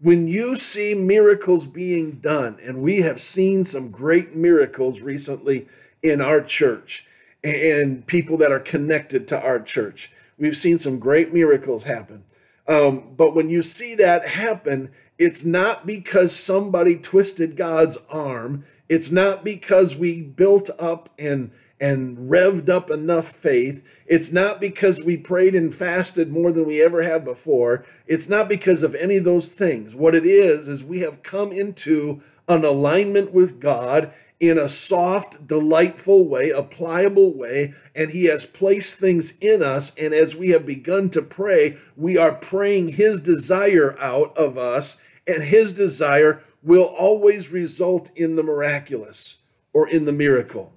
When 0.00 0.26
you 0.26 0.56
see 0.56 0.94
miracles 0.94 1.66
being 1.66 2.12
done, 2.12 2.58
and 2.62 2.80
we 2.80 3.02
have 3.02 3.20
seen 3.20 3.64
some 3.64 3.90
great 3.90 4.34
miracles 4.34 5.02
recently 5.02 5.66
in 6.02 6.20
our 6.22 6.40
church 6.40 7.04
and 7.44 8.06
people 8.06 8.38
that 8.38 8.52
are 8.52 8.60
connected 8.60 9.28
to 9.28 9.42
our 9.42 9.60
church, 9.60 10.10
we've 10.40 10.56
seen 10.56 10.78
some 10.78 10.98
great 10.98 11.32
miracles 11.32 11.84
happen. 11.84 12.24
Um, 12.66 13.14
but 13.16 13.34
when 13.34 13.48
you 13.48 13.62
see 13.62 13.94
that 13.96 14.26
happen, 14.26 14.90
it's 15.18 15.44
not 15.44 15.86
because 15.86 16.34
somebody 16.34 16.96
twisted 16.96 17.56
God's 17.56 17.98
arm. 18.08 18.64
It's 18.88 19.12
not 19.12 19.44
because 19.44 19.96
we 19.96 20.22
built 20.22 20.70
up 20.80 21.10
and 21.18 21.52
and 21.80 22.30
revved 22.30 22.68
up 22.68 22.90
enough 22.90 23.26
faith. 23.26 24.02
It's 24.06 24.30
not 24.30 24.60
because 24.60 25.02
we 25.02 25.16
prayed 25.16 25.54
and 25.54 25.74
fasted 25.74 26.30
more 26.30 26.52
than 26.52 26.66
we 26.66 26.82
ever 26.82 27.02
have 27.02 27.24
before. 27.24 27.86
It's 28.06 28.28
not 28.28 28.50
because 28.50 28.82
of 28.82 28.94
any 28.94 29.16
of 29.16 29.24
those 29.24 29.48
things. 29.48 29.96
What 29.96 30.14
it 30.14 30.26
is, 30.26 30.68
is 30.68 30.84
we 30.84 31.00
have 31.00 31.22
come 31.22 31.52
into 31.52 32.20
an 32.46 32.66
alignment 32.66 33.32
with 33.32 33.60
God 33.60 34.12
in 34.40 34.56
a 34.56 34.68
soft, 34.68 35.46
delightful 35.46 36.26
way, 36.26 36.48
a 36.50 36.62
pliable 36.62 37.36
way, 37.36 37.74
and 37.94 38.10
He 38.10 38.24
has 38.24 38.46
placed 38.46 38.98
things 38.98 39.38
in 39.38 39.62
us. 39.62 39.94
And 39.96 40.14
as 40.14 40.34
we 40.34 40.48
have 40.48 40.64
begun 40.64 41.10
to 41.10 41.22
pray, 41.22 41.76
we 41.96 42.16
are 42.16 42.34
praying 42.34 42.88
His 42.88 43.20
desire 43.20 43.96
out 44.00 44.36
of 44.36 44.56
us, 44.56 45.00
and 45.26 45.42
His 45.42 45.72
desire 45.72 46.42
will 46.62 46.84
always 46.84 47.52
result 47.52 48.10
in 48.16 48.36
the 48.36 48.42
miraculous 48.42 49.42
or 49.72 49.88
in 49.88 50.06
the 50.06 50.12
miracle 50.12 50.72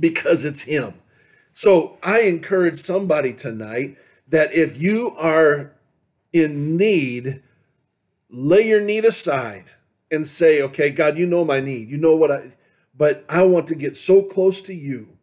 because 0.00 0.44
it's 0.44 0.62
Him. 0.62 0.94
So 1.52 1.98
I 2.02 2.20
encourage 2.22 2.76
somebody 2.76 3.34
tonight 3.34 3.98
that 4.28 4.54
if 4.54 4.80
you 4.80 5.14
are 5.18 5.72
in 6.32 6.76
need, 6.76 7.42
lay 8.30 8.68
your 8.68 8.80
need 8.80 9.04
aside 9.04 9.64
and 10.10 10.26
say, 10.26 10.62
okay, 10.62 10.90
God, 10.90 11.18
you 11.18 11.26
know 11.26 11.44
my 11.44 11.60
need. 11.60 11.88
You 11.88 11.98
know 11.98 12.14
what 12.14 12.30
I, 12.30 12.42
but 13.00 13.24
I 13.30 13.44
want 13.44 13.66
to 13.68 13.74
get 13.74 13.96
so 13.96 14.22
close 14.22 14.60
to 14.60 14.74
you 14.74 15.16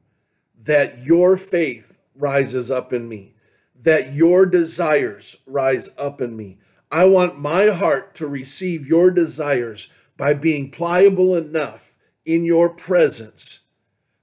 that 0.64 1.04
your 1.04 1.38
faith 1.38 2.00
rises 2.16 2.72
up 2.72 2.92
in 2.92 3.08
me, 3.08 3.36
that 3.84 4.14
your 4.14 4.48
desires 4.48 5.38
rise 5.46 5.96
up 5.96 6.20
in 6.20 6.36
me. 6.36 6.58
I 6.90 7.06
want 7.06 7.38
my 7.38 7.68
heart 7.68 8.16
to 8.16 8.26
receive 8.26 8.88
your 8.88 9.12
desires 9.12 10.08
by 10.18 10.34
being 10.34 10.72
pliable 10.72 11.36
enough 11.36 11.96
in 12.26 12.46
your 12.46 12.68
presence 12.70 13.66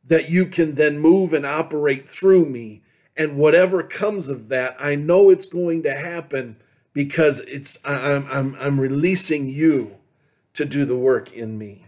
that 0.03 0.29
you 0.29 0.47
can 0.47 0.75
then 0.75 0.99
move 0.99 1.33
and 1.33 1.47
operate 1.47 2.09
through 2.09 2.47
me. 2.47 2.83
And 3.17 3.37
whatever 3.37 3.85
comes 3.85 4.29
of 4.29 4.49
that, 4.49 4.75
I 4.81 4.97
know 4.97 5.31
it's 5.31 5.47
going 5.47 5.85
to 5.85 5.95
happen 5.95 6.57
because 6.93 7.39
it's 7.43 7.81
I'm 7.87 8.27
I'm 8.33 8.57
I'm 8.59 8.81
releasing 8.81 9.49
you 9.49 9.99
to 10.55 10.65
do 10.65 10.85
the 10.85 10.99
work 10.99 11.33
in 11.33 11.57
me. 11.57 11.84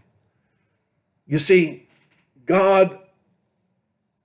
You 1.26 1.38
see, 1.38 1.88
God 2.44 2.98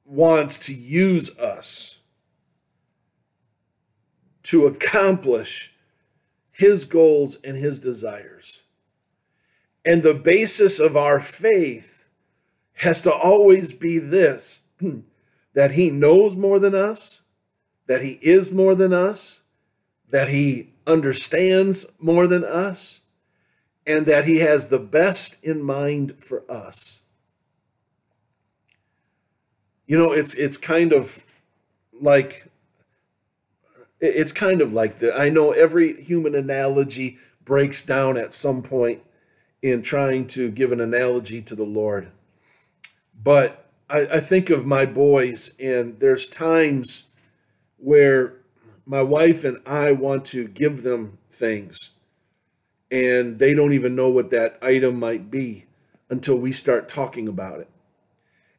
wants 0.05 0.67
to 0.67 0.73
use 0.73 1.37
us 1.39 1.99
to 4.43 4.67
accomplish 4.67 5.73
his 6.51 6.85
goals 6.85 7.37
and 7.43 7.57
his 7.57 7.79
desires. 7.79 8.63
And 9.83 10.03
the 10.03 10.13
basis 10.13 10.79
of 10.79 10.95
our 10.95 11.19
faith 11.19 12.07
has 12.73 13.01
to 13.01 13.13
always 13.13 13.73
be 13.73 13.97
this 13.97 14.67
that 15.53 15.71
he 15.71 15.89
knows 15.89 16.35
more 16.35 16.59
than 16.59 16.75
us, 16.75 17.21
that 17.87 18.01
he 18.01 18.19
is 18.21 18.51
more 18.51 18.75
than 18.75 18.93
us, 18.93 19.41
that 20.09 20.29
he 20.29 20.73
understands 20.85 21.93
more 21.99 22.27
than 22.27 22.43
us, 22.43 23.00
and 23.85 24.05
that 24.05 24.25
he 24.25 24.39
has 24.39 24.67
the 24.67 24.79
best 24.79 25.43
in 25.43 25.61
mind 25.61 26.15
for 26.19 26.43
us. 26.49 27.03
You 29.85 29.97
know, 29.97 30.11
it's 30.11 30.33
it's 30.35 30.57
kind 30.57 30.93
of 30.93 31.23
like 31.99 32.47
it's 33.99 34.31
kind 34.31 34.61
of 34.61 34.73
like 34.73 34.97
the 34.97 35.15
I 35.15 35.29
know 35.29 35.51
every 35.51 36.01
human 36.01 36.35
analogy 36.35 37.17
breaks 37.43 37.83
down 37.83 38.17
at 38.17 38.33
some 38.33 38.61
point 38.61 39.01
in 39.61 39.81
trying 39.81 40.27
to 40.27 40.49
give 40.49 40.71
an 40.71 40.79
analogy 40.79 41.41
to 41.41 41.55
the 41.55 41.63
Lord. 41.63 42.11
But 43.23 43.69
I, 43.89 44.07
I 44.13 44.19
think 44.19 44.49
of 44.49 44.65
my 44.65 44.85
boys, 44.85 45.55
and 45.59 45.99
there's 45.99 46.25
times 46.25 47.15
where 47.77 48.37
my 48.85 49.01
wife 49.01 49.43
and 49.43 49.57
I 49.67 49.91
want 49.91 50.25
to 50.25 50.47
give 50.47 50.83
them 50.83 51.17
things, 51.29 51.91
and 52.91 53.39
they 53.39 53.54
don't 53.54 53.73
even 53.73 53.95
know 53.95 54.10
what 54.10 54.30
that 54.32 54.60
item 54.62 54.99
might 54.99 55.32
be 55.32 55.65
until 56.10 56.38
we 56.38 56.51
start 56.51 56.89
talking 56.89 57.27
about 57.27 57.62
it. 57.62 57.69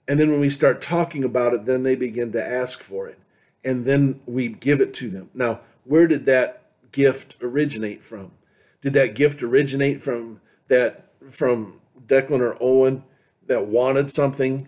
And 0.09 0.19
then 0.19 0.31
when 0.31 0.41
we 0.41 0.49
start 0.49 0.81
talking 0.81 1.23
about 1.23 1.53
it, 1.53 1.67
then 1.67 1.83
they 1.83 1.95
begin 1.95 2.33
to 2.33 2.45
ask 2.45 2.83
for 2.83 3.09
it. 3.09 3.19
And 3.63 3.85
then 3.85 4.21
we 4.27 4.49
give 4.49 4.81
it 4.81 4.95
to 4.95 5.09
them. 5.09 5.31
Now, 5.35 5.61
where 5.85 6.09
did 6.09 6.25
that 6.25 6.63
gift 6.91 7.37
originate 7.43 8.03
from? 8.03 8.33
Did 8.81 8.95
that 8.95 9.15
gift 9.15 9.43
originate 9.43 10.01
from 10.01 10.41
that 10.69 11.05
from 11.31 11.81
Declan 12.07 12.41
or 12.41 12.57
Owen 12.61 13.05
that 13.47 13.67
wanted 13.67 14.11
something, 14.11 14.67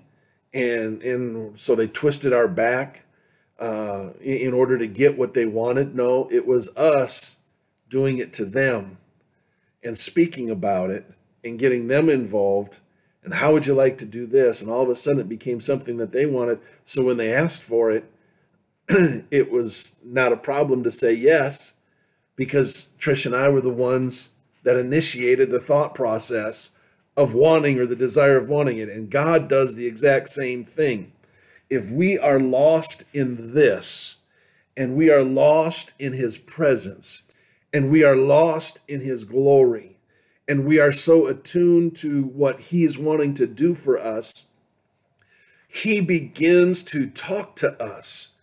and 0.52 1.02
and 1.02 1.58
so 1.58 1.74
they 1.74 1.88
twisted 1.88 2.32
our 2.32 2.46
back 2.46 3.04
uh, 3.58 4.10
in 4.20 4.54
order 4.54 4.78
to 4.78 4.86
get 4.86 5.18
what 5.18 5.34
they 5.34 5.46
wanted. 5.46 5.96
No, 5.96 6.28
it 6.30 6.46
was 6.46 6.76
us 6.76 7.40
doing 7.88 8.18
it 8.18 8.32
to 8.34 8.44
them 8.44 8.98
and 9.84 9.96
speaking 9.98 10.50
about 10.50 10.90
it 10.90 11.04
and 11.44 11.58
getting 11.58 11.88
them 11.88 12.08
involved. 12.08 12.80
And 13.22 13.34
how 13.34 13.52
would 13.52 13.66
you 13.66 13.74
like 13.74 13.98
to 13.98 14.06
do 14.06 14.26
this? 14.26 14.62
And 14.62 14.70
all 14.70 14.82
of 14.82 14.88
a 14.88 14.94
sudden, 14.94 15.20
it 15.20 15.28
became 15.28 15.60
something 15.60 15.98
that 15.98 16.10
they 16.10 16.26
wanted. 16.26 16.58
So 16.82 17.04
when 17.04 17.16
they 17.16 17.32
asked 17.32 17.62
for 17.62 17.90
it, 17.90 18.10
it 19.30 19.50
was 19.50 19.96
not 20.04 20.32
a 20.32 20.36
problem 20.36 20.82
to 20.84 20.90
say 20.90 21.12
yes 21.12 21.78
because 22.36 22.94
Trish 22.98 23.26
and 23.26 23.34
I 23.34 23.48
were 23.48 23.60
the 23.60 23.70
ones 23.70 24.34
that 24.64 24.76
initiated 24.76 25.50
the 25.50 25.60
thought 25.60 25.94
process 25.94 26.74
of 27.16 27.34
wanting 27.34 27.78
or 27.78 27.86
the 27.86 27.96
desire 27.96 28.36
of 28.36 28.48
wanting 28.48 28.78
it. 28.78 28.88
And 28.88 29.10
God 29.10 29.48
does 29.48 29.74
the 29.74 29.86
exact 29.86 30.30
same 30.30 30.64
thing. 30.64 31.12
if 31.70 31.90
we 31.90 32.18
are 32.18 32.38
lost 32.38 33.04
in 33.14 33.54
this, 33.54 34.16
and 34.76 34.96
we 34.96 35.10
are 35.10 35.22
lost 35.22 35.94
in 35.98 36.12
his 36.12 36.36
presence, 36.38 37.33
and 37.74 37.90
we 37.90 38.04
are 38.04 38.14
lost 38.14 38.80
in 38.86 39.00
his 39.00 39.24
glory, 39.24 39.96
and 40.46 40.64
we 40.64 40.78
are 40.78 40.92
so 40.92 41.26
attuned 41.26 41.96
to 41.96 42.22
what 42.22 42.60
he 42.60 42.84
is 42.84 42.96
wanting 42.96 43.34
to 43.34 43.48
do 43.48 43.74
for 43.74 43.98
us, 43.98 44.46
he 45.66 46.00
begins 46.00 46.84
to 46.84 47.10
talk 47.10 47.56
to 47.56 47.82
us 47.82 48.34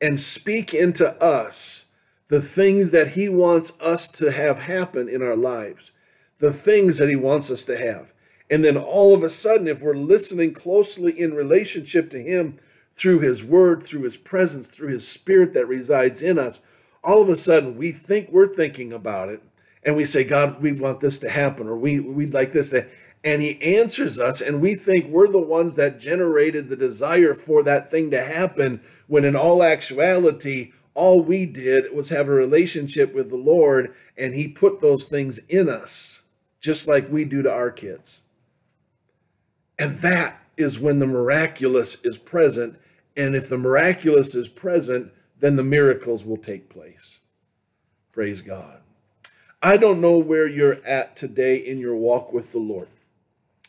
and 0.00 0.18
speak 0.18 0.74
into 0.74 1.08
us 1.22 1.86
the 2.26 2.42
things 2.42 2.90
that 2.90 3.08
he 3.08 3.28
wants 3.28 3.80
us 3.80 4.08
to 4.08 4.32
have 4.32 4.58
happen 4.58 5.08
in 5.08 5.22
our 5.22 5.36
lives, 5.36 5.92
the 6.38 6.52
things 6.52 6.98
that 6.98 7.08
he 7.08 7.14
wants 7.14 7.52
us 7.52 7.62
to 7.64 7.78
have. 7.78 8.12
And 8.50 8.64
then 8.64 8.76
all 8.76 9.14
of 9.14 9.22
a 9.22 9.30
sudden, 9.30 9.68
if 9.68 9.82
we're 9.82 9.94
listening 9.94 10.52
closely 10.52 11.18
in 11.18 11.32
relationship 11.32 12.10
to 12.10 12.20
him 12.20 12.58
through 12.92 13.20
his 13.20 13.44
word, 13.44 13.84
through 13.84 14.02
his 14.02 14.16
presence, 14.16 14.66
through 14.66 14.88
his 14.88 15.06
spirit 15.06 15.54
that 15.54 15.66
resides 15.66 16.22
in 16.22 16.40
us, 16.40 16.73
all 17.04 17.22
of 17.22 17.28
a 17.28 17.36
sudden 17.36 17.76
we 17.76 17.92
think 17.92 18.30
we're 18.30 18.52
thinking 18.52 18.92
about 18.92 19.28
it 19.28 19.42
and 19.84 19.96
we 19.96 20.04
say, 20.04 20.24
God, 20.24 20.62
we 20.62 20.72
want 20.72 21.00
this 21.00 21.18
to 21.18 21.28
happen, 21.28 21.68
or 21.68 21.76
we, 21.76 22.00
we'd 22.00 22.32
like 22.32 22.52
this 22.52 22.70
to 22.70 22.86
and 23.22 23.40
he 23.40 23.60
answers 23.62 24.20
us 24.20 24.42
and 24.42 24.60
we 24.60 24.74
think 24.74 25.06
we're 25.06 25.28
the 25.28 25.38
ones 25.38 25.76
that 25.76 25.98
generated 25.98 26.68
the 26.68 26.76
desire 26.76 27.34
for 27.34 27.62
that 27.62 27.90
thing 27.90 28.10
to 28.10 28.20
happen 28.20 28.82
when 29.06 29.24
in 29.24 29.34
all 29.34 29.62
actuality 29.62 30.72
all 30.92 31.22
we 31.22 31.46
did 31.46 31.86
was 31.94 32.10
have 32.10 32.28
a 32.28 32.32
relationship 32.32 33.14
with 33.14 33.30
the 33.30 33.36
lord 33.36 33.94
and 34.18 34.34
he 34.34 34.46
put 34.46 34.82
those 34.82 35.06
things 35.06 35.38
in 35.48 35.70
us 35.70 36.24
just 36.64 36.88
like 36.88 37.10
we 37.10 37.26
do 37.26 37.42
to 37.42 37.52
our 37.52 37.70
kids. 37.70 38.22
And 39.78 39.96
that 39.98 40.40
is 40.56 40.80
when 40.80 40.98
the 40.98 41.06
miraculous 41.06 42.02
is 42.06 42.16
present 42.16 42.78
and 43.14 43.36
if 43.36 43.50
the 43.50 43.58
miraculous 43.58 44.34
is 44.34 44.48
present 44.48 45.12
then 45.44 45.56
the 45.56 45.62
miracles 45.62 46.24
will 46.24 46.36
take 46.36 46.68
place 46.68 47.20
praise 48.12 48.40
god 48.40 48.80
i 49.62 49.76
don't 49.76 50.00
know 50.00 50.18
where 50.18 50.46
you're 50.46 50.84
at 50.84 51.16
today 51.16 51.56
in 51.56 51.78
your 51.78 51.96
walk 51.96 52.32
with 52.32 52.52
the 52.52 52.58
lord 52.58 52.88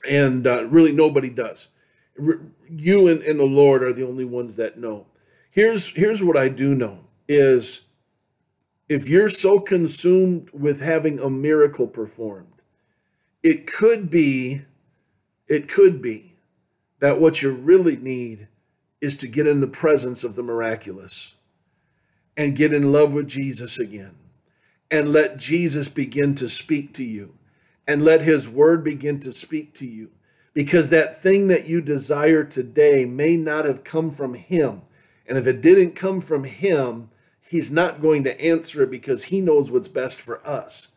and 0.09 0.45
uh, 0.45 0.65
really 0.65 0.91
nobody 0.91 1.29
does. 1.29 1.69
You 2.17 3.07
and, 3.07 3.21
and 3.21 3.39
the 3.39 3.45
Lord 3.45 3.83
are 3.83 3.93
the 3.93 4.07
only 4.07 4.25
ones 4.25 4.55
that 4.55 4.77
know. 4.77 5.07
Here's 5.51 5.95
here's 5.95 6.23
what 6.23 6.37
I 6.37 6.49
do 6.49 6.75
know 6.75 6.99
is 7.27 7.85
if 8.87 9.09
you're 9.09 9.29
so 9.29 9.59
consumed 9.59 10.49
with 10.53 10.81
having 10.81 11.19
a 11.19 11.29
miracle 11.29 11.87
performed, 11.87 12.61
it 13.41 13.67
could 13.67 14.09
be, 14.09 14.61
it 15.47 15.67
could 15.67 16.01
be 16.01 16.33
that 16.99 17.19
what 17.19 17.41
you 17.41 17.51
really 17.51 17.97
need 17.97 18.47
is 19.01 19.17
to 19.17 19.27
get 19.27 19.47
in 19.47 19.59
the 19.59 19.67
presence 19.67 20.23
of 20.23 20.35
the 20.35 20.43
miraculous 20.43 21.34
and 22.37 22.55
get 22.55 22.73
in 22.73 22.91
love 22.91 23.13
with 23.13 23.27
Jesus 23.27 23.79
again 23.79 24.15
and 24.91 25.09
let 25.09 25.37
Jesus 25.37 25.87
begin 25.87 26.35
to 26.35 26.47
speak 26.49 26.93
to 26.93 27.03
you 27.03 27.33
and 27.87 28.03
let 28.03 28.21
his 28.21 28.49
word 28.49 28.83
begin 28.83 29.19
to 29.21 29.31
speak 29.31 29.73
to 29.75 29.85
you. 29.85 30.11
Because 30.53 30.89
that 30.89 31.17
thing 31.17 31.49
that 31.49 31.65
you 31.65 31.81
desire 31.81 32.43
today 32.43 33.05
may 33.05 33.35
not 33.35 33.65
have 33.65 33.83
come 33.83 34.09
from 34.09 34.35
him. 34.35 34.81
And 35.27 35.37
if 35.37 35.47
it 35.47 35.61
didn't 35.61 35.95
come 35.95 36.21
from 36.21 36.45
him, 36.45 37.09
he's 37.47 37.71
not 37.71 38.01
going 38.01 38.23
to 38.23 38.41
answer 38.41 38.83
it 38.83 38.91
because 38.91 39.25
he 39.25 39.41
knows 39.41 39.71
what's 39.71 39.87
best 39.87 40.21
for 40.21 40.45
us. 40.47 40.95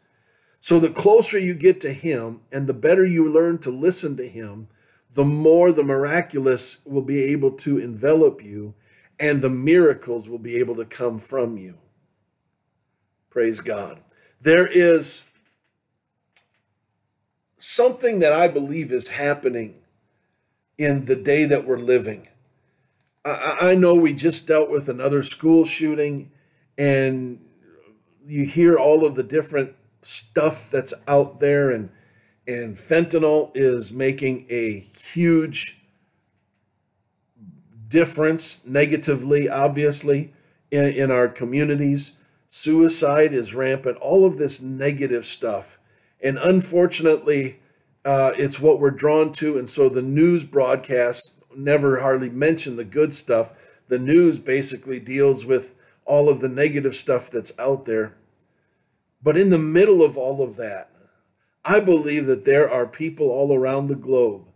So 0.60 0.78
the 0.78 0.90
closer 0.90 1.38
you 1.38 1.54
get 1.54 1.80
to 1.82 1.92
him 1.92 2.40
and 2.52 2.66
the 2.66 2.74
better 2.74 3.04
you 3.04 3.32
learn 3.32 3.58
to 3.58 3.70
listen 3.70 4.16
to 4.16 4.28
him, 4.28 4.68
the 5.14 5.24
more 5.24 5.72
the 5.72 5.82
miraculous 5.82 6.84
will 6.84 7.02
be 7.02 7.22
able 7.24 7.52
to 7.52 7.78
envelop 7.78 8.44
you 8.44 8.74
and 9.20 9.42
the 9.42 9.50
miracles 9.50 10.28
will 10.28 10.38
be 10.38 10.56
able 10.56 10.76
to 10.76 10.84
come 10.84 11.18
from 11.18 11.56
you. 11.56 11.78
Praise 13.30 13.60
God. 13.60 14.00
There 14.40 14.66
is 14.66 15.24
something 17.58 18.20
that 18.20 18.32
I 18.32 18.48
believe 18.48 18.92
is 18.92 19.08
happening 19.08 19.74
in 20.76 21.04
the 21.06 21.16
day 21.16 21.44
that 21.44 21.66
we're 21.66 21.78
living. 21.78 22.28
I, 23.24 23.56
I 23.60 23.74
know 23.74 23.94
we 23.94 24.14
just 24.14 24.46
dealt 24.46 24.70
with 24.70 24.88
another 24.88 25.22
school 25.22 25.64
shooting, 25.64 26.30
and 26.76 27.40
you 28.26 28.44
hear 28.44 28.78
all 28.78 29.04
of 29.04 29.16
the 29.16 29.24
different 29.24 29.74
stuff 30.02 30.70
that's 30.70 30.94
out 31.08 31.40
there, 31.40 31.70
and 31.70 31.90
and 32.46 32.76
fentanyl 32.76 33.50
is 33.54 33.92
making 33.92 34.46
a 34.48 34.80
huge 34.80 35.77
difference 37.88 38.66
negatively, 38.66 39.48
obviously, 39.48 40.32
in, 40.70 40.84
in 40.84 41.10
our 41.10 41.28
communities. 41.28 42.18
Suicide 42.46 43.32
is 43.34 43.54
rampant. 43.54 43.98
All 43.98 44.24
of 44.24 44.38
this 44.38 44.62
negative 44.62 45.24
stuff 45.26 45.78
and 46.20 46.38
unfortunately, 46.38 47.60
uh, 48.04 48.32
it's 48.36 48.60
what 48.60 48.80
we're 48.80 48.90
drawn 48.90 49.32
to. 49.34 49.58
And 49.58 49.68
so 49.68 49.88
the 49.88 50.02
news 50.02 50.44
broadcasts 50.44 51.34
never 51.56 52.00
hardly 52.00 52.30
mention 52.30 52.76
the 52.76 52.84
good 52.84 53.14
stuff. 53.14 53.52
The 53.88 53.98
news 53.98 54.38
basically 54.38 55.00
deals 55.00 55.46
with 55.46 55.74
all 56.04 56.28
of 56.28 56.40
the 56.40 56.48
negative 56.48 56.94
stuff 56.94 57.30
that's 57.30 57.58
out 57.58 57.84
there. 57.84 58.14
But 59.22 59.36
in 59.36 59.50
the 59.50 59.58
middle 59.58 60.02
of 60.02 60.16
all 60.16 60.42
of 60.42 60.56
that, 60.56 60.90
I 61.64 61.80
believe 61.80 62.26
that 62.26 62.44
there 62.44 62.70
are 62.70 62.86
people 62.86 63.30
all 63.30 63.54
around 63.54 63.88
the 63.88 63.94
globe 63.94 64.46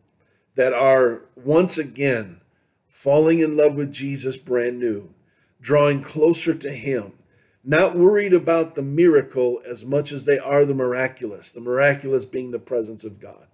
that 0.54 0.72
are 0.72 1.22
once 1.36 1.78
again 1.78 2.40
falling 2.92 3.38
in 3.38 3.56
love 3.56 3.74
with 3.74 3.90
Jesus 3.90 4.36
brand 4.36 4.78
new, 4.78 5.08
drawing 5.62 6.02
closer 6.02 6.54
to 6.54 6.70
Him, 6.70 7.14
not 7.64 7.96
worried 7.96 8.34
about 8.34 8.74
the 8.74 8.82
miracle 8.82 9.62
as 9.66 9.82
much 9.82 10.12
as 10.12 10.26
they 10.26 10.38
are 10.38 10.66
the 10.66 10.74
miraculous, 10.74 11.52
the 11.52 11.60
miraculous 11.62 12.26
being 12.26 12.50
the 12.50 12.58
presence 12.58 13.02
of 13.02 13.18
God. 13.18 13.46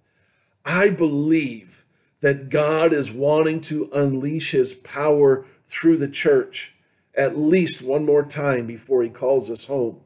I 0.64 0.90
believe 0.90 1.84
that 2.20 2.50
God 2.50 2.92
is 2.92 3.12
wanting 3.12 3.60
to 3.62 3.88
unleash 3.94 4.50
his 4.50 4.74
power 4.74 5.46
through 5.66 5.98
the 5.98 6.10
church 6.10 6.74
at 7.14 7.38
least 7.38 7.80
one 7.80 8.04
more 8.04 8.24
time 8.24 8.66
before 8.66 9.04
he 9.04 9.08
calls 9.08 9.52
us 9.52 9.66
home. 9.68 10.00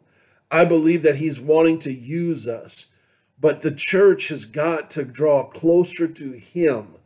I 0.51 0.66
believe 0.66 1.03
that 1.05 1.16
he's 1.16 1.40
wanting 1.40 1.79
to 1.81 1.92
use 1.92 2.47
us, 2.47 2.95
but 3.40 3.62
the 3.62 3.75
church 3.75 4.29
has 4.29 4.45
got 4.45 4.90
to 4.90 5.07
draw 5.07 5.45
closer 5.45 6.07
to 6.07 6.33
him 6.33 6.97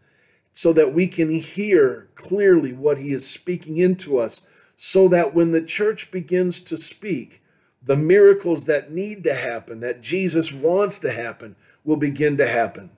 so 0.57 0.73
that 0.73 0.95
we 0.95 1.07
can 1.07 1.29
hear 1.29 2.09
clearly 2.15 2.73
what 2.73 2.97
he 2.97 3.13
is 3.13 3.29
speaking 3.29 3.77
into 3.77 4.17
us 4.17 4.71
so 4.79 5.07
that 5.07 5.35
when 5.35 5.53
the 5.53 5.61
church 5.61 6.11
begins 6.11 6.61
to 6.61 6.79
speak, 6.79 7.43
the 7.83 7.95
miracles 7.95 8.65
that 8.65 8.91
need 8.91 9.23
to 9.23 9.35
happen, 9.35 9.81
that 9.81 10.01
Jesus 10.01 10.51
wants 10.55 10.99
to 11.01 11.13
happen, 11.13 11.57
will 11.85 11.99
begin 11.99 12.39
to 12.39 12.49
happen. 12.49 12.89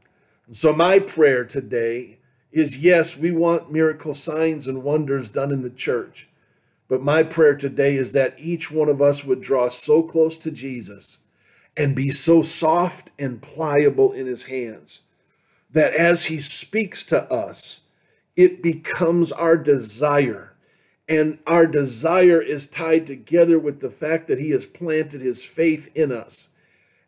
And 0.46 0.54
so, 0.54 0.72
my 0.72 1.00
prayer 1.00 1.44
today 1.44 2.18
is 2.52 2.78
yes, 2.78 3.18
we 3.18 3.32
want 3.32 3.72
miracle 3.72 4.14
signs 4.14 4.68
and 4.68 4.84
wonders 4.84 5.28
done 5.28 5.50
in 5.50 5.62
the 5.62 5.68
church. 5.68 6.28
But 6.86 7.02
my 7.02 7.24
prayer 7.24 7.56
today 7.56 7.96
is 7.96 8.12
that 8.12 8.38
each 8.38 8.70
one 8.70 8.88
of 8.88 9.02
us 9.02 9.24
would 9.24 9.40
draw 9.40 9.68
so 9.68 10.04
close 10.04 10.36
to 10.38 10.52
Jesus 10.52 11.18
and 11.76 11.96
be 11.96 12.08
so 12.10 12.40
soft 12.40 13.10
and 13.18 13.42
pliable 13.42 14.12
in 14.12 14.26
his 14.26 14.44
hands 14.44 15.07
that 15.70 15.94
as 15.94 16.26
he 16.26 16.38
speaks 16.38 17.04
to 17.04 17.30
us, 17.32 17.80
it 18.36 18.62
becomes 18.62 19.32
our 19.32 19.56
desire 19.56 20.48
and 21.08 21.38
our 21.46 21.66
desire 21.66 22.40
is 22.40 22.68
tied 22.68 23.06
together 23.06 23.58
with 23.58 23.80
the 23.80 23.90
fact 23.90 24.28
that 24.28 24.38
He 24.38 24.50
has 24.50 24.66
planted 24.66 25.20
His 25.20 25.44
faith 25.44 25.88
in 25.94 26.12
us. 26.12 26.50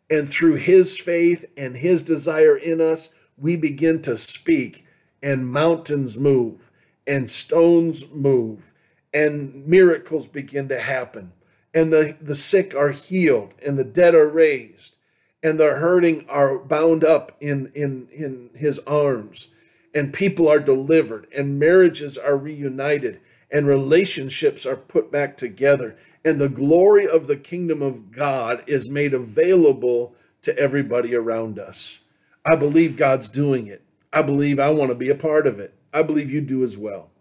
And 0.09 0.27
through 0.27 0.55
His 0.55 0.99
faith 0.99 1.45
and 1.55 1.77
His 1.77 2.01
desire 2.01 2.57
in 2.57 2.81
us, 2.81 3.15
we 3.37 3.55
begin 3.55 4.01
to 4.03 4.17
speak, 4.17 4.85
and 5.21 5.47
mountains 5.47 6.17
move, 6.17 6.71
and 7.05 7.29
stones 7.29 8.11
move, 8.11 8.73
and 9.13 9.67
miracles 9.67 10.27
begin 10.27 10.67
to 10.69 10.79
happen. 10.79 11.31
And 11.73 11.93
the, 11.93 12.17
the 12.19 12.35
sick 12.35 12.75
are 12.75 12.91
healed, 12.91 13.53
and 13.63 13.77
the 13.77 13.83
dead 13.83 14.15
are 14.15 14.27
raised, 14.27 14.97
and 15.43 15.59
the 15.59 15.65
hurting 15.65 16.25
are 16.29 16.57
bound 16.57 17.03
up 17.03 17.35
in, 17.39 17.71
in, 17.73 18.07
in 18.11 18.49
His 18.55 18.79
arms, 18.79 19.53
and 19.93 20.13
people 20.13 20.47
are 20.47 20.59
delivered, 20.59 21.27
and 21.35 21.59
marriages 21.59 22.17
are 22.17 22.37
reunited 22.37 23.19
and 23.51 23.67
relationships 23.67 24.65
are 24.65 24.77
put 24.77 25.11
back 25.11 25.35
together, 25.35 25.97
and 26.23 26.39
the 26.39 26.49
glory 26.49 27.07
of 27.07 27.27
the 27.27 27.35
kingdom 27.35 27.81
of 27.81 28.11
God 28.11 28.63
is 28.67 28.89
made 28.89 29.13
available 29.13 30.15
to 30.41 30.57
everybody 30.57 31.13
around 31.13 31.59
us. 31.59 32.01
I 32.45 32.55
believe 32.55 32.97
God's 32.97 33.27
doing 33.27 33.67
it. 33.67 33.83
I 34.13 34.21
believe 34.21 34.59
I 34.59 34.71
want 34.71 34.89
to 34.89 34.95
be 34.95 35.09
a 35.09 35.15
part 35.15 35.45
of 35.45 35.59
it. 35.59 35.73
I 35.93 36.03
believe 36.03 36.31
you 36.31 36.41
do 36.41 36.63
as 36.63 36.77
well. 36.77 37.11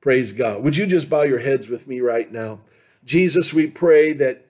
Praise 0.00 0.32
God. 0.32 0.62
Would 0.62 0.76
you 0.76 0.86
just 0.86 1.10
bow 1.10 1.22
your 1.22 1.38
heads 1.40 1.68
with 1.68 1.86
me 1.86 2.00
right 2.00 2.30
now? 2.30 2.60
Jesus, 3.04 3.52
we 3.52 3.68
pray 3.68 4.12
that 4.14 4.46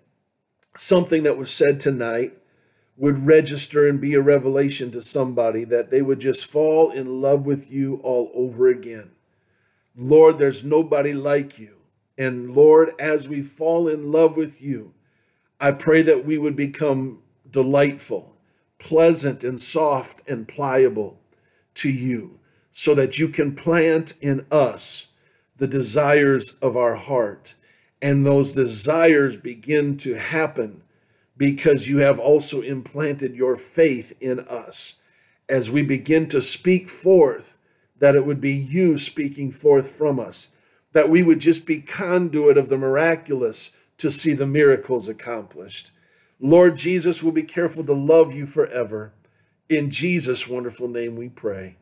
something 0.77 1.25
that 1.25 1.37
was 1.37 1.51
said 1.51 1.81
tonight 1.81 2.33
would 2.97 3.19
register 3.19 3.87
and 3.87 4.01
be 4.01 4.15
a 4.15 4.21
revelation 4.21 4.91
to 4.91 5.01
somebody, 5.01 5.65
that 5.65 5.91
they 5.91 6.03
would 6.03 6.19
just 6.19 6.51
fall 6.51 6.91
in 6.91 7.21
love 7.21 7.45
with 7.45 7.71
you 7.71 8.01
all 8.03 8.31
over 8.35 8.69
again. 8.69 9.11
Lord, 9.95 10.39
there's 10.39 10.65
nobody 10.65 11.13
like 11.13 11.59
you. 11.59 11.77
And 12.19 12.55
Lord, 12.55 12.93
as 12.99 13.29
we 13.29 13.43
fall 13.43 13.89
in 13.89 14.11
love 14.11 14.37
with 14.37 14.63
you, 14.63 14.95
I 15.61 15.73
pray 15.73 16.03
that 16.03 16.25
we 16.25 16.39
would 16.39 16.57
become 16.57 17.23
delightful, 17.51 18.37
pleasant, 18.79 19.45
and 19.45 19.61
soft 19.61 20.23
and 20.29 20.49
pliable 20.49 21.19
to 21.75 21.91
you, 21.91 22.39
so 22.71 22.95
that 22.95 23.19
you 23.19 23.29
can 23.29 23.55
plant 23.55 24.15
in 24.21 24.47
us 24.51 25.09
the 25.57 25.67
desires 25.67 26.57
of 26.63 26.77
our 26.77 26.95
heart. 26.95 27.55
And 28.03 28.25
those 28.25 28.53
desires 28.53 29.37
begin 29.37 29.97
to 29.99 30.15
happen 30.15 30.83
because 31.37 31.89
you 31.89 31.99
have 31.99 32.19
also 32.19 32.63
implanted 32.63 33.35
your 33.35 33.57
faith 33.57 34.13
in 34.21 34.41
us. 34.41 35.03
As 35.49 35.71
we 35.71 35.83
begin 35.83 36.29
to 36.29 36.41
speak 36.41 36.89
forth, 36.89 37.59
that 37.99 38.17
it 38.17 38.27
would 38.27 38.41
be 38.41 38.53
you 38.53 38.97
speaking 38.97 39.51
forth 39.51 39.91
from 39.91 40.19
us, 40.19 40.55
that 40.93 41.09
we 41.09 41.23
would 41.23 41.41
just 41.41 41.67
be 41.67 41.81
conduit 41.81 42.57
of 42.57 42.69
the 42.69 42.79
miraculous 42.79 43.85
to 43.99 44.11
see 44.11 44.33
the 44.33 44.47
miracles 44.47 45.09
accomplished. 45.09 45.91
Lord 46.41 46.77
Jesus, 46.77 47.23
we'll 47.23 47.33
be 47.33 47.43
careful 47.43 47.85
to 47.85 47.95
love 47.95 48.33
you 48.33 48.47
forever. 48.47 49.13
In 49.69 49.91
Jesus' 49.91 50.49
wonderful 50.49 50.89
name 50.89 51.17
we 51.17 51.29
pray. 51.29 51.77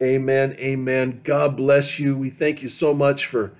Amen. 0.00 0.54
Amen. 0.60 1.20
God 1.24 1.56
bless 1.56 1.98
you. 1.98 2.16
We 2.16 2.30
thank 2.30 2.62
you 2.62 2.68
so 2.68 2.94
much 2.94 3.26
for 3.26 3.52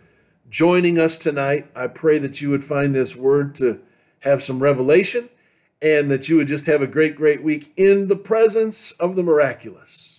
joining 0.48 0.98
us 0.98 1.18
tonight. 1.18 1.66
I 1.74 1.88
pray 1.88 2.18
that 2.18 2.40
you 2.40 2.50
would 2.50 2.62
find 2.62 2.94
this 2.94 3.16
word 3.16 3.56
to 3.56 3.80
have 4.20 4.42
some 4.42 4.62
revelation 4.62 5.28
and 5.80 6.10
that 6.10 6.28
you 6.28 6.36
would 6.36 6.48
just 6.48 6.66
have 6.66 6.82
a 6.82 6.86
great, 6.86 7.14
great 7.14 7.42
week 7.42 7.72
in 7.76 8.08
the 8.08 8.16
presence 8.16 8.92
of 8.92 9.16
the 9.16 9.22
miraculous. 9.22 10.17